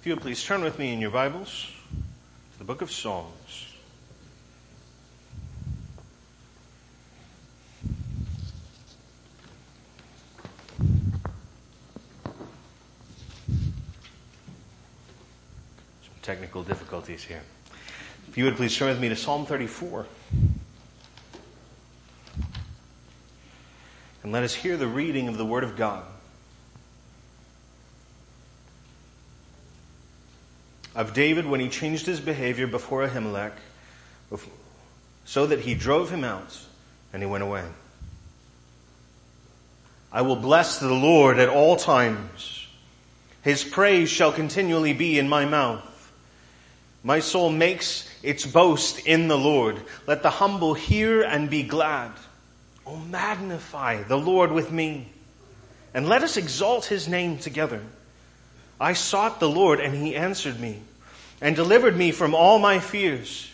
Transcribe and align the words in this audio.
If 0.00 0.06
you 0.06 0.14
would 0.14 0.22
please 0.22 0.42
turn 0.42 0.62
with 0.62 0.78
me 0.78 0.94
in 0.94 1.00
your 1.02 1.10
Bibles 1.10 1.70
to 2.54 2.58
the 2.58 2.64
book 2.64 2.80
of 2.80 2.90
Psalms. 2.90 3.66
Some 10.78 10.88
technical 16.22 16.62
difficulties 16.62 17.22
here. 17.22 17.42
If 18.26 18.38
you 18.38 18.46
would 18.46 18.56
please 18.56 18.74
turn 18.74 18.88
with 18.88 19.00
me 19.02 19.10
to 19.10 19.16
Psalm 19.16 19.44
34. 19.44 20.06
And 24.22 24.32
let 24.32 24.44
us 24.44 24.54
hear 24.54 24.78
the 24.78 24.86
reading 24.86 25.28
of 25.28 25.36
the 25.36 25.44
Word 25.44 25.62
of 25.62 25.76
God. 25.76 26.06
Of 31.00 31.14
David 31.14 31.46
when 31.46 31.60
he 31.60 31.70
changed 31.70 32.04
his 32.04 32.20
behavior 32.20 32.66
before 32.66 33.02
Abimelech, 33.04 33.54
so 35.24 35.46
that 35.46 35.60
he 35.60 35.72
drove 35.74 36.10
him 36.10 36.24
out 36.24 36.58
and 37.14 37.22
he 37.22 37.26
went 37.26 37.42
away. 37.42 37.64
I 40.12 40.20
will 40.20 40.36
bless 40.36 40.78
the 40.78 40.92
Lord 40.92 41.38
at 41.38 41.48
all 41.48 41.76
times. 41.76 42.66
His 43.40 43.64
praise 43.64 44.10
shall 44.10 44.30
continually 44.30 44.92
be 44.92 45.18
in 45.18 45.26
my 45.26 45.46
mouth. 45.46 46.12
My 47.02 47.20
soul 47.20 47.48
makes 47.48 48.06
its 48.22 48.44
boast 48.44 49.06
in 49.06 49.28
the 49.28 49.38
Lord. 49.38 49.80
Let 50.06 50.22
the 50.22 50.28
humble 50.28 50.74
hear 50.74 51.22
and 51.22 51.48
be 51.48 51.62
glad. 51.62 52.12
Oh, 52.86 52.96
magnify 52.96 54.02
the 54.02 54.18
Lord 54.18 54.52
with 54.52 54.70
me, 54.70 55.10
and 55.94 56.10
let 56.10 56.22
us 56.22 56.36
exalt 56.36 56.84
his 56.84 57.08
name 57.08 57.38
together. 57.38 57.80
I 58.78 58.92
sought 58.92 59.40
the 59.40 59.48
Lord, 59.48 59.80
and 59.80 59.94
he 59.94 60.14
answered 60.14 60.60
me, 60.60 60.82
and 61.40 61.56
delivered 61.56 61.96
me 61.96 62.12
from 62.12 62.34
all 62.34 62.58
my 62.58 62.78
fears. 62.78 63.50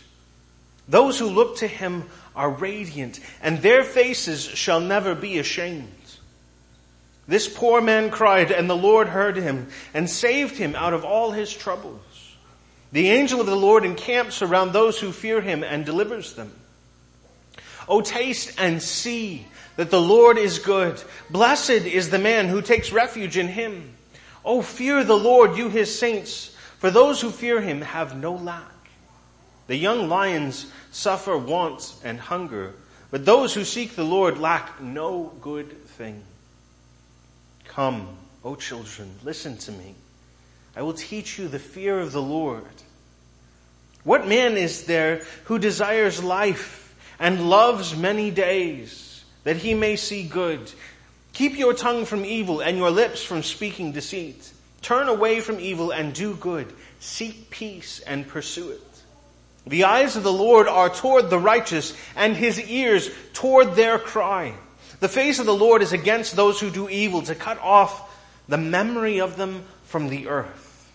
Those 0.88 1.18
who 1.18 1.28
look 1.28 1.58
to 1.58 1.66
him 1.66 2.04
are 2.34 2.50
radiant, 2.50 3.20
and 3.42 3.62
their 3.62 3.82
faces 3.82 4.44
shall 4.44 4.80
never 4.80 5.14
be 5.14 5.38
ashamed. 5.38 5.90
This 7.28 7.48
poor 7.48 7.80
man 7.80 8.10
cried, 8.10 8.52
and 8.52 8.70
the 8.70 8.76
Lord 8.76 9.08
heard 9.08 9.36
him, 9.36 9.68
and 9.92 10.08
saved 10.08 10.56
him 10.56 10.76
out 10.76 10.94
of 10.94 11.04
all 11.04 11.32
his 11.32 11.52
troubles. 11.52 12.00
The 12.92 13.10
angel 13.10 13.40
of 13.40 13.46
the 13.46 13.56
Lord 13.56 13.84
encamps 13.84 14.42
around 14.42 14.72
those 14.72 14.98
who 14.98 15.10
fear 15.10 15.40
him 15.40 15.64
and 15.64 15.84
delivers 15.84 16.34
them. 16.34 16.52
O 17.88 18.00
taste 18.00 18.54
and 18.58 18.82
see 18.82 19.46
that 19.76 19.90
the 19.90 20.00
Lord 20.00 20.38
is 20.38 20.58
good. 20.58 21.02
Blessed 21.30 21.70
is 21.70 22.10
the 22.10 22.18
man 22.18 22.48
who 22.48 22.62
takes 22.62 22.92
refuge 22.92 23.36
in 23.36 23.48
him. 23.48 23.94
O 24.44 24.62
fear 24.62 25.04
the 25.04 25.18
Lord, 25.18 25.56
you 25.56 25.68
his 25.68 25.96
saints, 25.96 26.55
for 26.86 26.92
those 26.92 27.20
who 27.20 27.32
fear 27.32 27.60
him 27.60 27.80
have 27.80 28.16
no 28.16 28.34
lack. 28.34 28.62
The 29.66 29.74
young 29.74 30.08
lions 30.08 30.70
suffer 30.92 31.36
want 31.36 31.96
and 32.04 32.16
hunger, 32.16 32.74
but 33.10 33.24
those 33.24 33.52
who 33.52 33.64
seek 33.64 33.96
the 33.96 34.04
Lord 34.04 34.38
lack 34.38 34.80
no 34.80 35.32
good 35.40 35.84
thing. 35.84 36.22
Come, 37.64 38.06
O 38.44 38.54
children, 38.54 39.10
listen 39.24 39.56
to 39.56 39.72
me. 39.72 39.96
I 40.76 40.82
will 40.82 40.92
teach 40.92 41.40
you 41.40 41.48
the 41.48 41.58
fear 41.58 41.98
of 41.98 42.12
the 42.12 42.22
Lord. 42.22 42.62
What 44.04 44.28
man 44.28 44.56
is 44.56 44.84
there 44.84 45.22
who 45.46 45.58
desires 45.58 46.22
life 46.22 46.94
and 47.18 47.50
loves 47.50 47.96
many 47.96 48.30
days, 48.30 49.24
that 49.42 49.56
he 49.56 49.74
may 49.74 49.96
see 49.96 50.22
good. 50.22 50.70
Keep 51.32 51.58
your 51.58 51.74
tongue 51.74 52.04
from 52.04 52.24
evil 52.24 52.60
and 52.60 52.76
your 52.76 52.92
lips 52.92 53.24
from 53.24 53.42
speaking 53.42 53.90
deceit. 53.90 54.52
Turn 54.86 55.08
away 55.08 55.40
from 55.40 55.58
evil 55.58 55.90
and 55.90 56.14
do 56.14 56.36
good. 56.36 56.72
Seek 57.00 57.50
peace 57.50 57.98
and 57.98 58.28
pursue 58.28 58.70
it. 58.70 59.02
The 59.66 59.82
eyes 59.82 60.14
of 60.14 60.22
the 60.22 60.32
Lord 60.32 60.68
are 60.68 60.88
toward 60.88 61.28
the 61.28 61.40
righteous 61.40 61.92
and 62.14 62.36
his 62.36 62.60
ears 62.60 63.10
toward 63.32 63.74
their 63.74 63.98
cry. 63.98 64.54
The 65.00 65.08
face 65.08 65.40
of 65.40 65.46
the 65.46 65.52
Lord 65.52 65.82
is 65.82 65.92
against 65.92 66.36
those 66.36 66.60
who 66.60 66.70
do 66.70 66.88
evil 66.88 67.22
to 67.22 67.34
cut 67.34 67.58
off 67.58 68.16
the 68.46 68.58
memory 68.58 69.20
of 69.20 69.36
them 69.36 69.64
from 69.86 70.08
the 70.08 70.28
earth. 70.28 70.88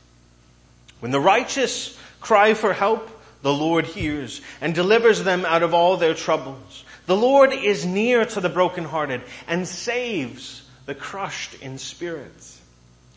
When 1.01 1.11
the 1.11 1.19
righteous 1.19 1.99
cry 2.21 2.53
for 2.53 2.71
help, 2.71 3.09
the 3.41 3.53
Lord 3.53 3.85
hears 3.85 4.39
and 4.61 4.73
delivers 4.73 5.21
them 5.21 5.43
out 5.43 5.63
of 5.63 5.73
all 5.73 5.97
their 5.97 6.13
troubles. 6.13 6.85
The 7.07 7.17
Lord 7.17 7.51
is 7.51 7.85
near 7.85 8.23
to 8.23 8.39
the 8.39 8.47
brokenhearted 8.47 9.21
and 9.49 9.67
saves 9.67 10.65
the 10.85 10.95
crushed 10.95 11.55
in 11.55 11.77
spirit. 11.77 12.60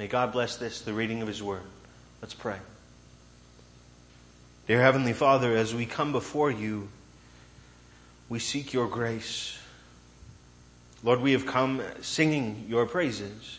May 0.00 0.06
God 0.06 0.32
bless 0.32 0.56
this, 0.56 0.80
the 0.80 0.94
reading 0.94 1.20
of 1.20 1.28
his 1.28 1.42
word. 1.42 1.60
Let's 2.22 2.32
pray. 2.32 2.56
Dear 4.66 4.80
Heavenly 4.80 5.12
Father, 5.12 5.54
as 5.54 5.74
we 5.74 5.84
come 5.84 6.10
before 6.10 6.50
you, 6.50 6.88
we 8.30 8.38
seek 8.38 8.72
your 8.72 8.88
grace. 8.88 9.58
Lord, 11.02 11.20
we 11.20 11.32
have 11.32 11.44
come 11.44 11.82
singing 12.00 12.64
your 12.66 12.86
praises, 12.86 13.58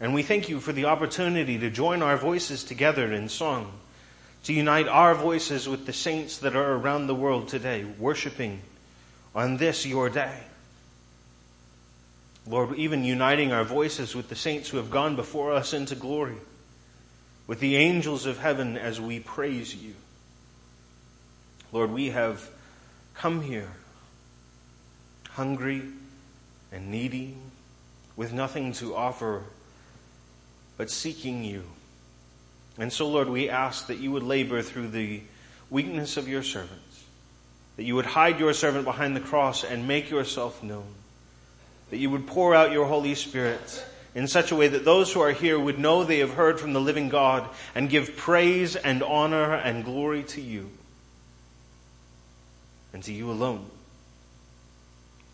and 0.00 0.12
we 0.12 0.24
thank 0.24 0.48
you 0.48 0.58
for 0.58 0.72
the 0.72 0.86
opportunity 0.86 1.56
to 1.56 1.70
join 1.70 2.02
our 2.02 2.16
voices 2.16 2.64
together 2.64 3.12
in 3.12 3.28
song 3.28 3.72
to 4.42 4.52
unite 4.52 4.88
our 4.88 5.14
voices 5.14 5.68
with 5.68 5.86
the 5.86 5.92
saints 5.92 6.38
that 6.38 6.56
are 6.56 6.72
around 6.72 7.06
the 7.06 7.14
world 7.14 7.46
today, 7.46 7.84
worshiping 7.84 8.60
on 9.36 9.56
this 9.56 9.86
your 9.86 10.10
day. 10.10 10.40
Lord, 12.46 12.76
even 12.76 13.04
uniting 13.04 13.52
our 13.52 13.64
voices 13.64 14.14
with 14.14 14.28
the 14.28 14.36
saints 14.36 14.68
who 14.68 14.76
have 14.76 14.90
gone 14.90 15.16
before 15.16 15.52
us 15.52 15.72
into 15.72 15.94
glory, 15.94 16.36
with 17.46 17.60
the 17.60 17.76
angels 17.76 18.26
of 18.26 18.38
heaven 18.38 18.76
as 18.76 19.00
we 19.00 19.20
praise 19.20 19.74
you. 19.74 19.94
Lord, 21.72 21.90
we 21.90 22.10
have 22.10 22.48
come 23.14 23.42
here 23.42 23.70
hungry 25.30 25.82
and 26.72 26.90
needy, 26.90 27.36
with 28.16 28.32
nothing 28.32 28.72
to 28.72 28.96
offer 28.96 29.42
but 30.78 30.90
seeking 30.90 31.44
you. 31.44 31.62
And 32.78 32.92
so, 32.92 33.06
Lord, 33.08 33.28
we 33.28 33.50
ask 33.50 33.86
that 33.88 33.98
you 33.98 34.12
would 34.12 34.22
labor 34.22 34.62
through 34.62 34.88
the 34.88 35.20
weakness 35.68 36.16
of 36.16 36.26
your 36.26 36.42
servants, 36.42 37.04
that 37.76 37.84
you 37.84 37.94
would 37.94 38.06
hide 38.06 38.40
your 38.40 38.54
servant 38.54 38.84
behind 38.84 39.14
the 39.14 39.20
cross 39.20 39.62
and 39.62 39.86
make 39.86 40.10
yourself 40.10 40.62
known, 40.62 40.86
that 41.90 41.98
you 41.98 42.10
would 42.10 42.26
pour 42.26 42.54
out 42.54 42.72
your 42.72 42.86
Holy 42.86 43.14
Spirit 43.14 43.84
in 44.14 44.26
such 44.26 44.50
a 44.50 44.56
way 44.56 44.68
that 44.68 44.84
those 44.84 45.12
who 45.12 45.20
are 45.20 45.32
here 45.32 45.58
would 45.58 45.78
know 45.78 46.02
they 46.02 46.18
have 46.20 46.34
heard 46.34 46.58
from 46.58 46.72
the 46.72 46.80
living 46.80 47.08
God 47.08 47.48
and 47.74 47.90
give 47.90 48.16
praise 48.16 48.74
and 48.76 49.02
honor 49.02 49.54
and 49.54 49.84
glory 49.84 50.22
to 50.24 50.40
you 50.40 50.70
and 52.92 53.02
to 53.04 53.12
you 53.12 53.30
alone. 53.30 53.66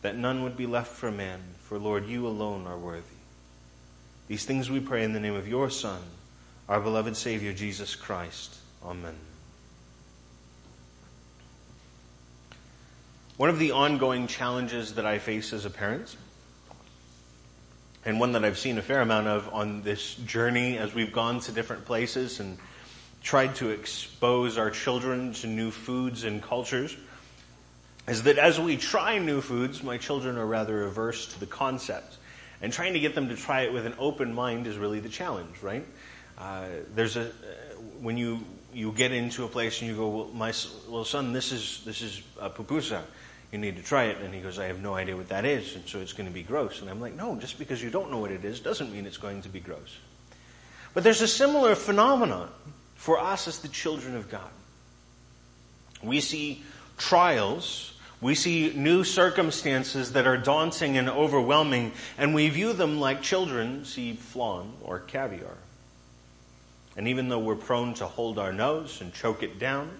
That 0.02 0.16
none 0.16 0.42
would 0.42 0.56
be 0.56 0.66
left 0.66 0.90
for 0.96 1.12
man, 1.12 1.40
for 1.60 1.78
Lord, 1.78 2.06
you 2.06 2.26
alone 2.26 2.66
are 2.66 2.76
worthy. 2.76 3.04
These 4.26 4.44
things 4.44 4.68
we 4.68 4.80
pray 4.80 5.04
in 5.04 5.12
the 5.12 5.20
name 5.20 5.36
of 5.36 5.46
your 5.46 5.70
Son 5.70 6.00
our 6.68 6.80
beloved 6.80 7.16
Savior, 7.16 7.52
Jesus 7.52 7.94
Christ. 7.94 8.56
Amen. 8.84 9.14
One 13.36 13.48
of 13.48 13.58
the 13.58 13.72
ongoing 13.72 14.26
challenges 14.26 14.94
that 14.94 15.04
I 15.04 15.18
face 15.18 15.52
as 15.52 15.64
a 15.64 15.70
parent, 15.70 16.16
and 18.04 18.18
one 18.18 18.32
that 18.32 18.44
I've 18.44 18.58
seen 18.58 18.78
a 18.78 18.82
fair 18.82 19.00
amount 19.00 19.28
of 19.28 19.52
on 19.52 19.82
this 19.82 20.14
journey 20.14 20.78
as 20.78 20.94
we've 20.94 21.12
gone 21.12 21.40
to 21.40 21.52
different 21.52 21.84
places 21.84 22.40
and 22.40 22.58
tried 23.22 23.54
to 23.56 23.70
expose 23.70 24.58
our 24.58 24.70
children 24.70 25.32
to 25.34 25.46
new 25.46 25.70
foods 25.70 26.24
and 26.24 26.42
cultures, 26.42 26.96
is 28.08 28.24
that 28.24 28.38
as 28.38 28.58
we 28.58 28.76
try 28.76 29.18
new 29.18 29.40
foods, 29.40 29.82
my 29.82 29.96
children 29.96 30.36
are 30.36 30.46
rather 30.46 30.82
averse 30.82 31.26
to 31.26 31.40
the 31.40 31.46
concept. 31.46 32.16
And 32.60 32.72
trying 32.72 32.92
to 32.94 33.00
get 33.00 33.14
them 33.14 33.28
to 33.28 33.36
try 33.36 33.62
it 33.62 33.72
with 33.72 33.86
an 33.86 33.94
open 33.98 34.34
mind 34.34 34.66
is 34.66 34.76
really 34.76 35.00
the 35.00 35.08
challenge, 35.08 35.62
right? 35.62 35.86
Uh, 36.38 36.66
there's 36.94 37.16
a 37.16 37.26
uh, 37.26 37.32
when 38.00 38.16
you 38.16 38.44
you 38.72 38.92
get 38.92 39.12
into 39.12 39.44
a 39.44 39.48
place 39.48 39.80
and 39.80 39.90
you 39.90 39.96
go, 39.96 40.08
well, 40.08 40.30
my 40.32 40.48
little 40.86 41.04
son, 41.04 41.32
this 41.32 41.52
is 41.52 41.82
this 41.84 42.02
is 42.02 42.22
a 42.40 42.48
pupusa. 42.50 43.02
You 43.52 43.58
need 43.58 43.76
to 43.76 43.82
try 43.82 44.04
it. 44.04 44.18
And 44.22 44.34
he 44.34 44.40
goes, 44.40 44.58
I 44.58 44.64
have 44.64 44.80
no 44.82 44.94
idea 44.94 45.16
what 45.16 45.28
that 45.28 45.44
is, 45.44 45.76
and 45.76 45.86
so 45.86 46.00
it's 46.00 46.14
going 46.14 46.26
to 46.26 46.32
be 46.32 46.42
gross. 46.42 46.80
And 46.80 46.90
I'm 46.90 47.00
like, 47.00 47.14
no, 47.14 47.36
just 47.36 47.58
because 47.58 47.82
you 47.82 47.90
don't 47.90 48.10
know 48.10 48.18
what 48.18 48.32
it 48.32 48.44
is 48.44 48.58
doesn't 48.60 48.90
mean 48.90 49.06
it's 49.06 49.18
going 49.18 49.42
to 49.42 49.48
be 49.50 49.60
gross. 49.60 49.98
But 50.94 51.04
there's 51.04 51.20
a 51.20 51.28
similar 51.28 51.74
phenomenon 51.74 52.48
for 52.96 53.18
us 53.18 53.46
as 53.46 53.60
the 53.60 53.68
children 53.68 54.16
of 54.16 54.30
God. 54.30 54.50
We 56.02 56.20
see 56.20 56.64
trials, 56.96 57.92
we 58.20 58.34
see 58.34 58.72
new 58.74 59.04
circumstances 59.04 60.12
that 60.12 60.26
are 60.26 60.36
daunting 60.38 60.96
and 60.96 61.08
overwhelming, 61.08 61.92
and 62.16 62.34
we 62.34 62.48
view 62.48 62.72
them 62.72 63.00
like 63.00 63.22
children 63.22 63.84
see 63.84 64.14
flan 64.14 64.72
or 64.82 64.98
caviar. 64.98 65.56
And 66.96 67.08
even 67.08 67.28
though 67.28 67.38
we're 67.38 67.56
prone 67.56 67.94
to 67.94 68.06
hold 68.06 68.38
our 68.38 68.52
nose 68.52 69.00
and 69.00 69.12
choke 69.12 69.42
it 69.42 69.58
down, 69.58 69.90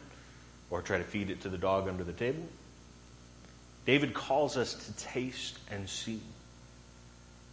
or 0.71 0.81
try 0.81 0.97
to 0.97 1.05
feed 1.05 1.29
it 1.29 1.43
to 1.43 1.49
the 1.49 1.59
dog 1.59 1.87
under 1.87 2.03
the 2.03 2.13
table, 2.13 2.45
David 3.85 4.15
calls 4.15 4.57
us 4.57 4.75
to 4.75 4.93
taste 5.05 5.59
and 5.71 5.89
see. 5.89 6.21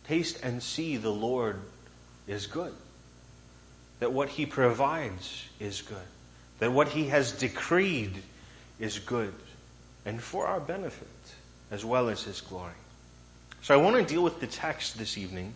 Taste 0.07 0.39
and 0.43 0.61
see 0.61 0.97
the 0.97 1.09
Lord 1.09 1.59
is 2.27 2.47
good. 2.47 2.73
That 3.99 4.11
what 4.11 4.29
he 4.29 4.45
provides 4.45 5.45
is 5.59 5.81
good. 5.81 5.97
That 6.59 6.71
what 6.71 6.89
he 6.89 7.07
has 7.07 7.31
decreed 7.31 8.13
is 8.79 8.99
good 8.99 9.33
and 10.05 10.21
for 10.21 10.47
our 10.47 10.59
benefit 10.59 11.07
as 11.71 11.83
well 11.85 12.09
as 12.09 12.23
his 12.23 12.41
glory. 12.41 12.73
So 13.61 13.73
I 13.73 13.77
want 13.77 13.95
to 13.97 14.03
deal 14.03 14.23
with 14.23 14.39
the 14.39 14.47
text 14.47 14.97
this 14.97 15.17
evening 15.17 15.53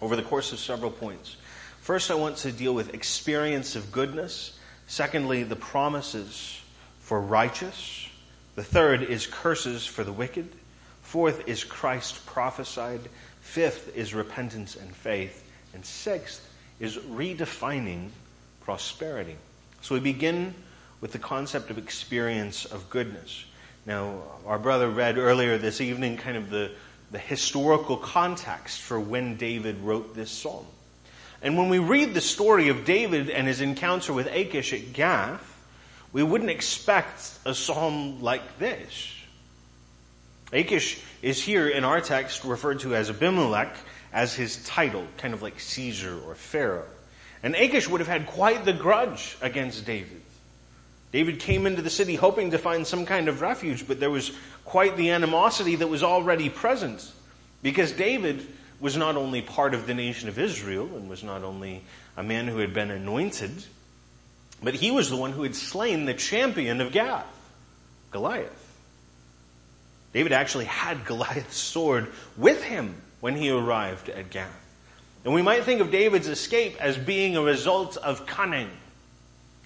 over 0.00 0.16
the 0.16 0.22
course 0.22 0.52
of 0.52 0.58
several 0.58 0.90
points. 0.90 1.36
First, 1.80 2.10
I 2.10 2.14
want 2.14 2.36
to 2.38 2.52
deal 2.52 2.74
with 2.74 2.94
experience 2.94 3.76
of 3.76 3.92
goodness. 3.92 4.58
Secondly, 4.86 5.42
the 5.42 5.56
promises 5.56 6.60
for 7.00 7.20
righteous. 7.20 8.08
The 8.54 8.64
third 8.64 9.02
is 9.02 9.26
curses 9.26 9.86
for 9.86 10.04
the 10.04 10.12
wicked. 10.12 10.48
Fourth 11.02 11.48
is 11.48 11.64
Christ 11.64 12.24
prophesied. 12.26 13.00
Fifth 13.40 13.96
is 13.96 14.14
repentance 14.14 14.76
and 14.76 14.94
faith. 14.94 15.50
And 15.74 15.84
sixth 15.84 16.46
is 16.78 16.96
redefining 16.96 18.08
prosperity. 18.60 19.36
So 19.80 19.94
we 19.94 20.00
begin 20.00 20.54
with 21.00 21.12
the 21.12 21.18
concept 21.18 21.70
of 21.70 21.78
experience 21.78 22.64
of 22.64 22.88
goodness. 22.90 23.44
Now, 23.86 24.22
our 24.46 24.58
brother 24.58 24.88
read 24.88 25.18
earlier 25.18 25.58
this 25.58 25.80
evening 25.80 26.16
kind 26.16 26.36
of 26.36 26.50
the, 26.50 26.70
the 27.10 27.18
historical 27.18 27.96
context 27.96 28.80
for 28.80 29.00
when 29.00 29.36
David 29.36 29.78
wrote 29.80 30.14
this 30.14 30.30
psalm. 30.30 30.66
And 31.42 31.58
when 31.58 31.68
we 31.68 31.80
read 31.80 32.14
the 32.14 32.20
story 32.20 32.68
of 32.68 32.84
David 32.84 33.28
and 33.28 33.48
his 33.48 33.60
encounter 33.60 34.12
with 34.12 34.28
Achish 34.28 34.72
at 34.72 34.92
Gath, 34.92 35.51
we 36.12 36.22
wouldn't 36.22 36.50
expect 36.50 37.38
a 37.44 37.54
psalm 37.54 38.20
like 38.22 38.58
this. 38.58 39.14
Achish 40.52 41.00
is 41.22 41.42
here 41.42 41.68
in 41.68 41.84
our 41.84 42.00
text 42.00 42.44
referred 42.44 42.80
to 42.80 42.94
as 42.94 43.08
Abimelech 43.08 43.74
as 44.12 44.34
his 44.34 44.62
title, 44.64 45.06
kind 45.16 45.32
of 45.32 45.40
like 45.40 45.58
Caesar 45.58 46.18
or 46.26 46.34
Pharaoh. 46.34 46.84
And 47.42 47.54
Achish 47.54 47.88
would 47.88 48.00
have 48.00 48.08
had 48.08 48.26
quite 48.26 48.64
the 48.64 48.74
grudge 48.74 49.38
against 49.40 49.86
David. 49.86 50.20
David 51.12 51.40
came 51.40 51.66
into 51.66 51.82
the 51.82 51.90
city 51.90 52.14
hoping 52.14 52.50
to 52.50 52.58
find 52.58 52.86
some 52.86 53.06
kind 53.06 53.28
of 53.28 53.40
refuge, 53.40 53.86
but 53.86 54.00
there 54.00 54.10
was 54.10 54.32
quite 54.64 54.96
the 54.96 55.10
animosity 55.10 55.76
that 55.76 55.88
was 55.88 56.02
already 56.02 56.48
present 56.48 57.10
because 57.62 57.92
David 57.92 58.46
was 58.80 58.96
not 58.96 59.16
only 59.16 59.42
part 59.42 59.74
of 59.74 59.86
the 59.86 59.94
nation 59.94 60.28
of 60.28 60.38
Israel 60.38 60.86
and 60.96 61.08
was 61.08 61.22
not 61.22 61.42
only 61.42 61.82
a 62.16 62.22
man 62.22 62.46
who 62.48 62.58
had 62.58 62.74
been 62.74 62.90
anointed, 62.90 63.64
but 64.62 64.74
he 64.74 64.90
was 64.90 65.10
the 65.10 65.16
one 65.16 65.32
who 65.32 65.42
had 65.42 65.54
slain 65.54 66.04
the 66.04 66.14
champion 66.14 66.80
of 66.80 66.92
Gath, 66.92 67.26
Goliath. 68.10 68.58
David 70.12 70.32
actually 70.32 70.66
had 70.66 71.04
Goliath's 71.04 71.56
sword 71.56 72.08
with 72.36 72.62
him 72.62 72.94
when 73.20 73.34
he 73.34 73.50
arrived 73.50 74.08
at 74.08 74.30
Gath. 74.30 74.58
And 75.24 75.32
we 75.32 75.42
might 75.42 75.64
think 75.64 75.80
of 75.80 75.90
David's 75.90 76.28
escape 76.28 76.76
as 76.80 76.96
being 76.98 77.36
a 77.36 77.42
result 77.42 77.96
of 77.96 78.26
cunning. 78.26 78.70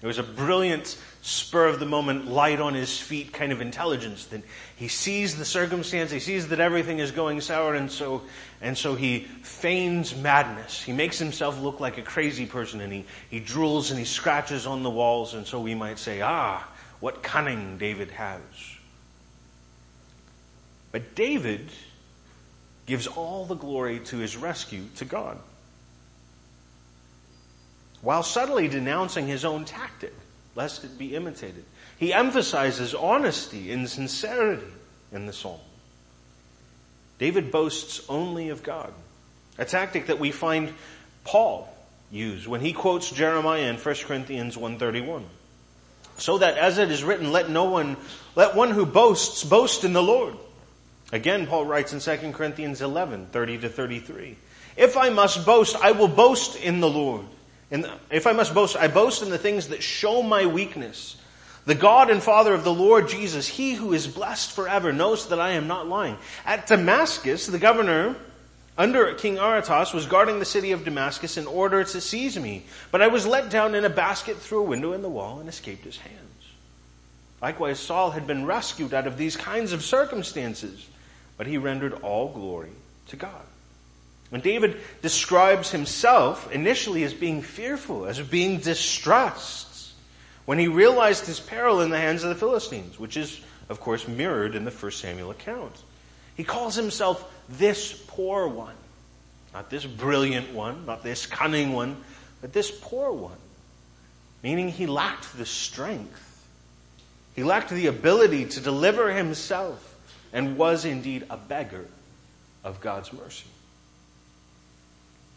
It 0.01 0.05
was 0.05 0.19
a 0.19 0.23
brilliant, 0.23 0.95
spur 1.21 1.67
of 1.67 1.79
the 1.79 1.85
moment, 1.87 2.27
light 2.27 2.59
on 2.59 2.75
his 2.75 2.99
feet 2.99 3.33
kind 3.33 3.51
of 3.51 3.61
intelligence. 3.61 4.25
That 4.25 4.43
he 4.75 4.87
sees 4.87 5.35
the 5.35 5.45
circumstance, 5.45 6.11
he 6.11 6.19
sees 6.19 6.49
that 6.49 6.59
everything 6.59 6.99
is 6.99 7.11
going 7.11 7.41
sour, 7.41 7.73
and 7.73 7.91
so, 7.91 8.21
and 8.61 8.77
so 8.77 8.93
he 8.93 9.21
feigns 9.41 10.15
madness. 10.15 10.83
He 10.83 10.93
makes 10.93 11.17
himself 11.17 11.59
look 11.59 11.79
like 11.79 11.97
a 11.97 12.03
crazy 12.03 12.45
person, 12.45 12.79
and 12.81 12.93
he, 12.93 13.05
he 13.31 13.41
drools 13.41 13.89
and 13.89 13.97
he 13.97 14.05
scratches 14.05 14.67
on 14.67 14.83
the 14.83 14.89
walls, 14.89 15.33
and 15.33 15.47
so 15.47 15.59
we 15.59 15.73
might 15.73 15.97
say, 15.97 16.21
ah, 16.21 16.67
what 16.99 17.23
cunning 17.23 17.79
David 17.79 18.11
has. 18.11 18.41
But 20.91 21.15
David 21.15 21.69
gives 22.85 23.07
all 23.07 23.45
the 23.45 23.55
glory 23.55 23.99
to 24.01 24.17
his 24.17 24.37
rescue 24.37 24.83
to 24.97 25.05
God 25.05 25.39
while 28.07 28.23
subtly 28.23 28.69
denouncing 28.69 29.27
his 29.27 29.43
own 29.43 29.65
tactic, 29.65 30.13
lest 30.55 30.85
it 30.85 30.97
be 30.97 31.13
imitated. 31.13 31.65
He 31.97 32.13
emphasizes 32.13 32.95
honesty 32.95 33.69
and 33.73 33.89
sincerity 33.89 34.71
in 35.11 35.25
the 35.25 35.33
psalm. 35.33 35.59
David 37.19 37.51
boasts 37.51 37.99
only 38.07 38.47
of 38.47 38.63
God, 38.63 38.93
a 39.57 39.65
tactic 39.65 40.07
that 40.07 40.19
we 40.19 40.31
find 40.31 40.73
Paul 41.25 41.67
use 42.09 42.47
when 42.47 42.61
he 42.61 42.71
quotes 42.71 43.11
Jeremiah 43.11 43.63
in 43.63 43.75
1 43.75 43.95
Corinthians 44.05 44.55
131. 44.55 45.25
So 46.17 46.37
that 46.37 46.57
as 46.57 46.77
it 46.77 46.89
is 46.89 47.03
written, 47.03 47.33
let 47.33 47.49
no 47.49 47.65
one, 47.65 47.97
let 48.37 48.55
one 48.55 48.71
who 48.71 48.85
boasts 48.85 49.43
boast 49.43 49.83
in 49.83 49.91
the 49.91 50.01
Lord. 50.01 50.35
Again, 51.11 51.45
Paul 51.45 51.65
writes 51.65 51.91
in 51.91 51.99
2 51.99 52.31
Corinthians 52.31 52.81
11, 52.81 53.25
30 53.33 53.57
to 53.57 53.67
33. 53.67 54.37
If 54.77 54.95
I 54.95 55.09
must 55.09 55.45
boast, 55.45 55.75
I 55.75 55.91
will 55.91 56.07
boast 56.07 56.55
in 56.55 56.79
the 56.79 56.89
Lord. 56.89 57.25
And 57.69 57.89
if 58.09 58.27
I 58.27 58.31
must 58.31 58.53
boast, 58.53 58.75
I 58.75 58.87
boast 58.87 59.21
in 59.21 59.29
the 59.29 59.37
things 59.37 59.67
that 59.69 59.83
show 59.83 60.21
my 60.21 60.45
weakness. 60.45 61.17
The 61.65 61.75
God 61.75 62.09
and 62.09 62.23
Father 62.23 62.53
of 62.53 62.63
the 62.63 62.73
Lord 62.73 63.09
Jesus, 63.09 63.45
He 63.45 63.73
who 63.73 63.91
is 63.91 64.07
blessed 64.07 64.51
forever, 64.51 64.93
knows 64.93 65.27
that 65.27 65.39
I 65.39 65.51
am 65.51 65.67
not 65.67 65.87
lying. 65.87 66.17
At 66.45 66.67
Damascus, 66.67 67.45
the 67.45 67.59
governor 67.59 68.15
under 68.77 69.13
King 69.15 69.37
Aretas 69.37 69.93
was 69.93 70.05
guarding 70.05 70.39
the 70.39 70.45
city 70.45 70.71
of 70.71 70.85
Damascus 70.85 71.35
in 71.35 71.47
order 71.47 71.83
to 71.83 71.99
seize 71.99 72.39
me. 72.39 72.63
But 72.91 73.01
I 73.01 73.07
was 73.07 73.25
let 73.25 73.49
down 73.49 73.75
in 73.75 73.83
a 73.83 73.89
basket 73.89 74.37
through 74.37 74.59
a 74.59 74.67
window 74.67 74.93
in 74.93 75.01
the 75.01 75.09
wall 75.09 75.39
and 75.39 75.49
escaped 75.49 75.83
his 75.83 75.97
hands. 75.97 76.15
Likewise, 77.41 77.79
Saul 77.79 78.11
had 78.11 78.27
been 78.27 78.45
rescued 78.45 78.93
out 78.93 79.07
of 79.07 79.17
these 79.17 79.35
kinds 79.35 79.73
of 79.73 79.83
circumstances, 79.83 80.87
but 81.37 81.47
he 81.47 81.57
rendered 81.57 81.93
all 82.01 82.29
glory 82.29 82.71
to 83.07 83.15
God. 83.15 83.45
And 84.31 84.43
David 84.43 84.77
describes 85.01 85.71
himself 85.71 86.51
initially 86.51 87.03
as 87.03 87.13
being 87.13 87.41
fearful, 87.41 88.05
as 88.05 88.19
being 88.19 88.59
distressed, 88.59 89.93
when 90.45 90.59
he 90.59 90.67
realized 90.67 91.25
his 91.25 91.39
peril 91.39 91.81
in 91.81 91.89
the 91.89 91.97
hands 91.97 92.23
of 92.23 92.29
the 92.29 92.35
Philistines, 92.35 92.99
which 92.99 93.15
is, 93.15 93.39
of 93.69 93.79
course, 93.79 94.07
mirrored 94.07 94.55
in 94.55 94.65
the 94.65 94.71
First 94.71 94.99
Samuel 94.99 95.31
account. 95.31 95.75
He 96.35 96.43
calls 96.43 96.75
himself 96.75 97.33
this 97.49 97.93
poor 98.07 98.47
one. 98.47 98.75
Not 99.53 99.69
this 99.69 99.85
brilliant 99.85 100.53
one, 100.53 100.85
not 100.85 101.03
this 101.03 101.25
cunning 101.25 101.73
one, 101.73 101.97
but 102.41 102.53
this 102.53 102.69
poor 102.69 103.11
one. 103.11 103.37
Meaning 104.43 104.69
he 104.69 104.85
lacked 104.85 105.37
the 105.37 105.45
strength. 105.45 106.23
He 107.35 107.43
lacked 107.43 107.69
the 107.69 107.87
ability 107.87 108.45
to 108.45 108.59
deliver 108.59 109.11
himself 109.11 109.95
and 110.33 110.57
was 110.57 110.85
indeed 110.85 111.25
a 111.29 111.37
beggar 111.37 111.85
of 112.63 112.81
God's 112.81 113.11
mercy. 113.13 113.47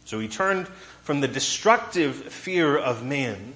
So 0.04 0.18
he 0.18 0.28
turned 0.28 0.66
from 1.02 1.20
the 1.20 1.28
destructive 1.28 2.16
fear 2.16 2.76
of 2.76 3.04
man 3.04 3.54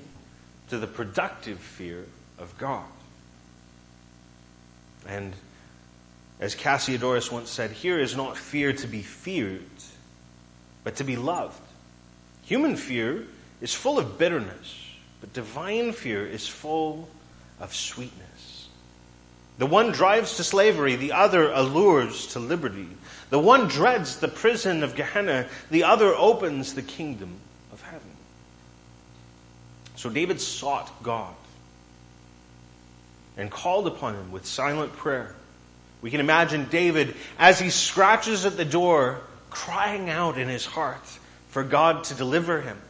to 0.68 0.78
the 0.78 0.86
productive 0.86 1.58
fear 1.58 2.04
of 2.38 2.56
God. 2.58 2.84
And 5.06 5.32
as 6.40 6.54
Cassiodorus 6.54 7.30
once 7.30 7.50
said, 7.50 7.70
here 7.70 7.98
is 7.98 8.16
not 8.16 8.36
fear 8.36 8.72
to 8.72 8.86
be 8.86 9.02
feared, 9.02 9.62
but 10.82 10.96
to 10.96 11.04
be 11.04 11.16
loved. 11.16 11.60
Human 12.42 12.76
fear 12.76 13.26
is 13.60 13.72
full 13.72 13.98
of 13.98 14.18
bitterness, 14.18 14.84
but 15.20 15.32
divine 15.32 15.92
fear 15.92 16.26
is 16.26 16.46
full 16.46 17.08
of 17.60 17.74
sweetness. 17.74 18.68
The 19.58 19.66
one 19.66 19.92
drives 19.92 20.36
to 20.36 20.44
slavery, 20.44 20.96
the 20.96 21.12
other 21.12 21.50
allures 21.52 22.28
to 22.28 22.40
liberty. 22.40 22.88
The 23.34 23.40
one 23.40 23.66
dreads 23.66 24.18
the 24.18 24.28
prison 24.28 24.84
of 24.84 24.94
Gehenna, 24.94 25.48
the 25.68 25.82
other 25.82 26.14
opens 26.14 26.74
the 26.74 26.82
kingdom 26.82 27.34
of 27.72 27.82
heaven. 27.82 28.12
So 29.96 30.08
David 30.08 30.40
sought 30.40 31.02
God 31.02 31.34
and 33.36 33.50
called 33.50 33.88
upon 33.88 34.14
him 34.14 34.30
with 34.30 34.46
silent 34.46 34.92
prayer. 34.92 35.34
We 36.00 36.12
can 36.12 36.20
imagine 36.20 36.68
David 36.70 37.16
as 37.36 37.58
he 37.58 37.70
scratches 37.70 38.46
at 38.46 38.56
the 38.56 38.64
door, 38.64 39.18
crying 39.50 40.10
out 40.10 40.38
in 40.38 40.46
his 40.46 40.64
heart 40.64 41.04
for 41.48 41.64
God 41.64 42.04
to 42.04 42.14
deliver 42.14 42.60
him. 42.60 42.80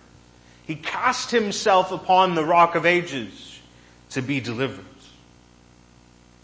He 0.67 0.75
cast 0.75 1.31
himself 1.31 1.91
upon 1.91 2.35
the 2.35 2.45
rock 2.45 2.75
of 2.75 2.85
ages 2.85 3.63
to 4.11 4.21
be 4.21 4.41
delivered. 4.41 4.85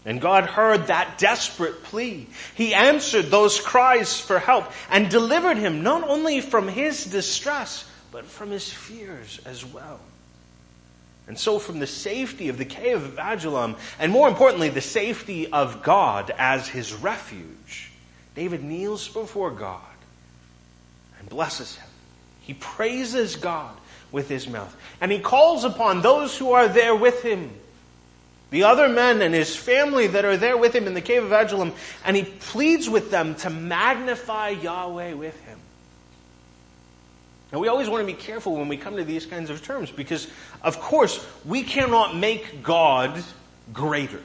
And 0.03 0.19
God 0.19 0.45
heard 0.45 0.87
that 0.87 1.19
desperate 1.19 1.83
plea. 1.83 2.27
He 2.55 2.73
answered 2.73 3.27
those 3.27 3.59
cries 3.59 4.19
for 4.19 4.39
help 4.39 4.71
and 4.89 5.09
delivered 5.09 5.57
him 5.57 5.83
not 5.83 6.07
only 6.07 6.41
from 6.41 6.67
his 6.67 7.05
distress, 7.05 7.87
but 8.11 8.25
from 8.25 8.49
his 8.49 8.71
fears 8.71 9.39
as 9.45 9.63
well. 9.63 9.99
And 11.27 11.37
so, 11.39 11.59
from 11.59 11.79
the 11.79 11.87
safety 11.87 12.49
of 12.49 12.57
the 12.57 12.65
cave 12.65 13.03
of 13.03 13.19
Adullam, 13.19 13.75
and 13.99 14.11
more 14.11 14.27
importantly, 14.27 14.69
the 14.69 14.81
safety 14.81 15.47
of 15.51 15.83
God 15.83 16.31
as 16.37 16.67
his 16.67 16.93
refuge, 16.93 17.91
David 18.35 18.63
kneels 18.63 19.07
before 19.07 19.51
God 19.51 19.81
and 21.19 21.29
blesses 21.29 21.75
him. 21.75 21.87
He 22.41 22.55
praises 22.55 23.35
God 23.35 23.77
with 24.11 24.27
his 24.27 24.47
mouth. 24.47 24.75
And 24.99 25.11
he 25.11 25.19
calls 25.19 25.63
upon 25.63 26.01
those 26.01 26.37
who 26.37 26.51
are 26.53 26.67
there 26.67 26.95
with 26.95 27.21
him, 27.23 27.51
the 28.51 28.63
other 28.63 28.87
men 28.89 29.21
and 29.21 29.33
his 29.33 29.55
family 29.55 30.07
that 30.07 30.25
are 30.25 30.37
there 30.37 30.57
with 30.57 30.75
him 30.75 30.85
in 30.85 30.93
the 30.93 31.01
cave 31.01 31.23
of 31.23 31.31
Adullam, 31.31 31.73
and 32.05 32.15
he 32.15 32.23
pleads 32.23 32.89
with 32.89 33.09
them 33.09 33.33
to 33.35 33.49
magnify 33.49 34.49
Yahweh 34.49 35.13
with 35.13 35.43
him. 35.45 35.57
And 37.51 37.59
we 37.59 37.67
always 37.67 37.89
want 37.89 38.01
to 38.01 38.05
be 38.05 38.17
careful 38.17 38.55
when 38.57 38.67
we 38.67 38.77
come 38.77 38.97
to 38.97 39.03
these 39.03 39.25
kinds 39.25 39.49
of 39.49 39.63
terms 39.63 39.89
because, 39.89 40.27
of 40.61 40.79
course, 40.79 41.25
we 41.45 41.63
cannot 41.63 42.15
make 42.15 42.61
God 42.61 43.23
greater. 43.73 44.21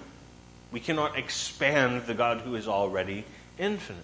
We 0.73 0.81
cannot 0.81 1.17
expand 1.17 2.07
the 2.07 2.15
God 2.15 2.41
who 2.41 2.55
is 2.57 2.69
already 2.69 3.25
infinite. 3.59 4.03